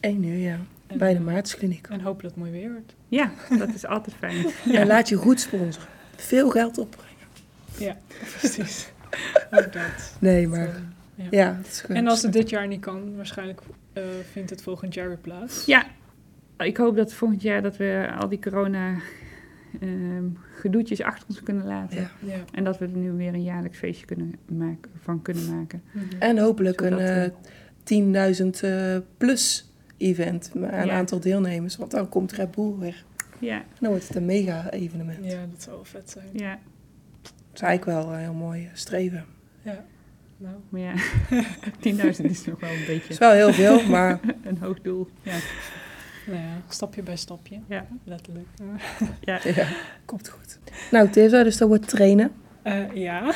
1 0.00 0.24
uur 0.24 0.38
ja, 0.38 0.58
En, 0.86 0.98
bij 0.98 1.14
de 1.14 1.20
Maartenskliniek. 1.20 1.86
En 1.86 2.00
hopelijk 2.00 2.36
mooi 2.36 2.50
weer 2.50 2.70
wordt. 2.72 2.94
Ja, 3.08 3.30
dat 3.58 3.74
is 3.74 3.86
altijd 3.86 4.16
fijn. 4.16 4.46
En 4.80 4.86
laat 4.86 5.08
je 5.08 5.16
goed 5.16 5.40
sponsoren. 5.40 5.88
Veel 6.16 6.50
geld 6.50 6.78
opbrengen. 6.78 7.14
Ja, 7.78 7.96
precies. 8.38 8.88
Ook 9.56 9.72
dat. 9.72 10.16
Nee, 10.20 10.48
maar 10.48 10.80
ja. 11.14 11.26
ja. 11.30 11.52
dat 11.62 11.66
is 11.66 11.80
goed. 11.80 11.96
En 11.96 12.06
als 12.06 12.22
het 12.22 12.32
dit 12.32 12.50
jaar 12.50 12.66
niet 12.66 12.80
kan, 12.80 13.16
waarschijnlijk 13.16 13.60
eh, 13.92 14.02
vindt 14.32 14.50
het 14.50 14.62
volgend 14.62 14.94
jaar 14.94 15.08
weer 15.08 15.18
plaats. 15.18 15.64
Ja, 15.64 15.86
ik 16.58 16.76
hoop 16.76 16.96
dat 16.96 17.12
volgend 17.12 17.42
jaar 17.42 17.62
dat 17.62 17.76
we 17.76 18.08
al 18.18 18.28
die 18.28 18.38
corona 18.38 18.94
ehm, 19.80 20.24
gedoetjes 20.54 21.02
achter 21.02 21.28
ons 21.28 21.42
kunnen 21.42 21.66
laten. 21.66 22.00
Ja. 22.00 22.10
Ja. 22.18 22.38
En 22.52 22.64
dat 22.64 22.78
we 22.78 22.84
er 22.84 22.96
nu 22.96 23.12
weer 23.12 23.34
een 23.34 23.42
jaarlijks 23.42 23.78
feestje 23.78 24.06
kunnen 24.06 24.34
maken, 24.46 24.90
van 25.00 25.22
kunnen 25.22 25.56
maken. 25.56 25.82
Mhm. 25.92 26.04
En 26.18 26.38
hopelijk 26.38 26.80
Zodat, 26.80 26.98
een 27.00 27.32
eh, 28.14 28.32
10.000 28.34 28.62
eh, 28.62 28.96
plus 29.16 29.72
event 29.96 30.50
met 30.54 30.72
een 30.72 30.86
Ja. 30.86 30.92
aantal 30.96 31.20
deelnemers. 31.20 31.76
Want 31.76 31.90
dan 31.90 32.08
komt 32.08 32.32
Red 32.32 32.50
Bull 32.50 32.74
weer. 32.78 33.04
Ja, 33.38 33.56
En 33.56 33.64
dan 33.80 33.90
wordt 33.90 34.06
het 34.08 34.16
een 34.16 34.24
mega 34.26 34.70
evenement. 34.70 35.24
Ja, 35.24 35.46
dat 35.50 35.62
zou 35.62 35.76
wel 35.76 35.84
vet 35.84 36.10
zijn. 36.10 36.26
ja, 36.32 36.58
Dat 37.22 37.32
is 37.54 37.60
eigenlijk 37.60 37.98
wel 37.98 38.12
een 38.12 38.18
heel 38.20 38.34
mooi 38.34 38.64
eh, 38.64 38.70
streven. 38.74 39.24
Ja. 39.62 39.84
Nou, 40.38 40.54
maar 40.68 40.80
ja, 40.80 40.94
10.000 42.14 42.24
is 42.24 42.44
nog 42.44 42.60
wel 42.60 42.70
een 42.70 42.76
Het 42.78 42.88
is 42.88 42.94
beetje 43.06 43.18
wel 43.18 43.32
heel 43.32 43.52
veel, 43.52 43.88
maar 43.88 44.20
een 44.44 44.58
hoog 44.58 44.80
doel. 44.80 45.08
Ja, 45.22 45.36
ja, 46.26 46.60
stapje 46.68 47.02
bij 47.02 47.16
stapje. 47.16 47.60
ja, 47.68 47.86
Letterlijk. 48.04 48.46
ja. 49.20 49.40
ja, 49.54 49.66
komt 50.04 50.28
goed. 50.28 50.58
Nou, 50.90 51.08
Tessa, 51.08 51.42
dus 51.42 51.56
dat 51.56 51.68
wordt 51.68 51.88
trainen. 51.88 52.32
Eh, 52.62 52.92
ja. 53.06 53.34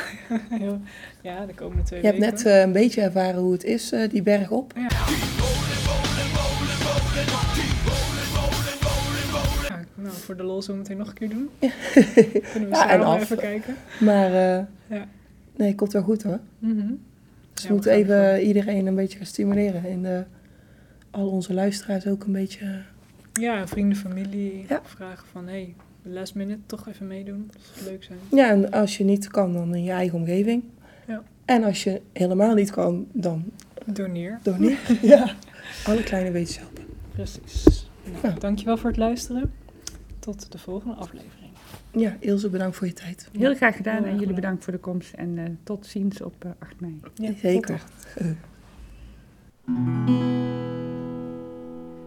Ja, 1.22 1.46
de 1.46 1.54
komende 1.54 1.82
twee 1.82 2.00
Je 2.00 2.06
hebt 2.06 2.18
weken. 2.18 2.34
net 2.34 2.46
eh, 2.46 2.60
een 2.60 2.72
beetje 2.72 3.00
ervaren 3.00 3.40
hoe 3.40 3.52
het 3.52 3.64
is, 3.64 3.92
eh, 3.92 4.08
die 4.10 4.22
berg 4.22 4.50
op. 4.50 4.72
Ja, 4.76 4.88
nou, 9.94 10.14
voor 10.16 10.36
de 10.36 10.42
lol 10.42 10.62
zo 10.62 10.74
meteen 10.74 10.96
nog 10.96 11.08
een 11.08 11.14
keer 11.14 11.28
doen. 11.28 11.50
Ja. 11.58 11.70
Kunnen 12.52 12.68
we 12.70 12.74
Ja, 12.76 12.90
en 12.90 13.02
af. 13.02 13.20
even 13.20 13.36
kijken. 13.36 13.76
Maar 14.00 14.26
eh, 14.26 14.64
Ja. 14.86 15.06
nee, 15.56 15.74
komt 15.74 15.92
wel 15.92 16.02
goed 16.02 16.22
hoor. 16.22 16.40
Mhm. 16.58 16.86
Dus 17.54 17.62
Ja, 17.62 17.68
we 17.68 17.74
moeten 17.74 17.92
even 17.92 18.40
iedereen 18.42 18.86
een 18.86 18.94
beetje 18.94 19.16
gaan 19.16 19.26
stimuleren. 19.26 19.84
En 19.84 20.16
eh, 20.16 20.20
al 21.10 21.28
onze 21.28 21.54
luisteraars 21.54 22.06
ook 22.06 22.24
een 22.24 22.32
beetje... 22.32 22.64
eh, 22.64 23.42
Ja, 23.42 23.66
vrienden, 23.66 23.98
familie 23.98 24.64
Ja. 24.68 24.80
vragen 24.84 25.26
van... 25.32 25.44
hé, 25.46 25.50
hey, 25.52 25.74
last 26.02 26.34
minute 26.34 26.60
toch 26.66 26.88
even 26.88 27.06
meedoen. 27.06 27.50
Dat 27.52 27.62
zou 27.74 27.90
leuk 27.90 28.04
zijn. 28.04 28.18
Ja, 28.30 28.50
en 28.50 28.70
als 28.70 28.96
je 28.96 29.04
niet 29.04 29.28
kan, 29.28 29.52
dan 29.52 29.74
in 29.74 29.82
je 29.84 29.90
eigen 29.90 30.18
omgeving. 30.18 30.62
Ja. 31.06 31.22
En 31.44 31.64
als 31.64 31.84
je 31.84 32.00
helemaal 32.12 32.54
niet 32.54 32.70
kan, 32.70 33.06
dan 33.12 33.44
Doneer. 33.84 34.38
door 34.42 34.60
niet. 34.60 34.78
ja. 35.02 35.34
Alle 35.86 36.02
kleine 36.02 36.30
beetjes 36.30 36.58
helpen. 36.58 36.84
Precies. 37.12 37.88
Nou, 38.22 38.34
Ja. 38.34 38.40
Dankjewel 38.40 38.76
voor 38.76 38.88
het 38.90 38.98
luisteren. 38.98 39.52
Tot 40.18 40.52
de 40.52 40.58
volgende 40.58 40.94
aflevering. 40.94 41.50
Ja, 41.92 42.16
Ilse, 42.20 42.48
bedankt 42.48 42.76
voor 42.76 42.86
je 42.86 42.92
tijd. 42.92 43.28
Heel 43.38 43.54
graag 43.54 43.76
gedaan 43.76 44.02
Heel 44.02 44.12
en 44.12 44.18
jullie 44.18 44.34
bedankt. 44.34 44.64
voor 44.64 44.72
de 44.72 44.78
komst 44.78 45.12
en 45.12 45.38
eh, 45.38 45.44
tot 45.62 45.86
ziens 45.86 46.20
op 46.22 46.34
eh, 46.44 46.50
8 46.58 46.80
mei. 46.80 47.00
Ja, 47.14 47.32
Zeker. 47.40 47.82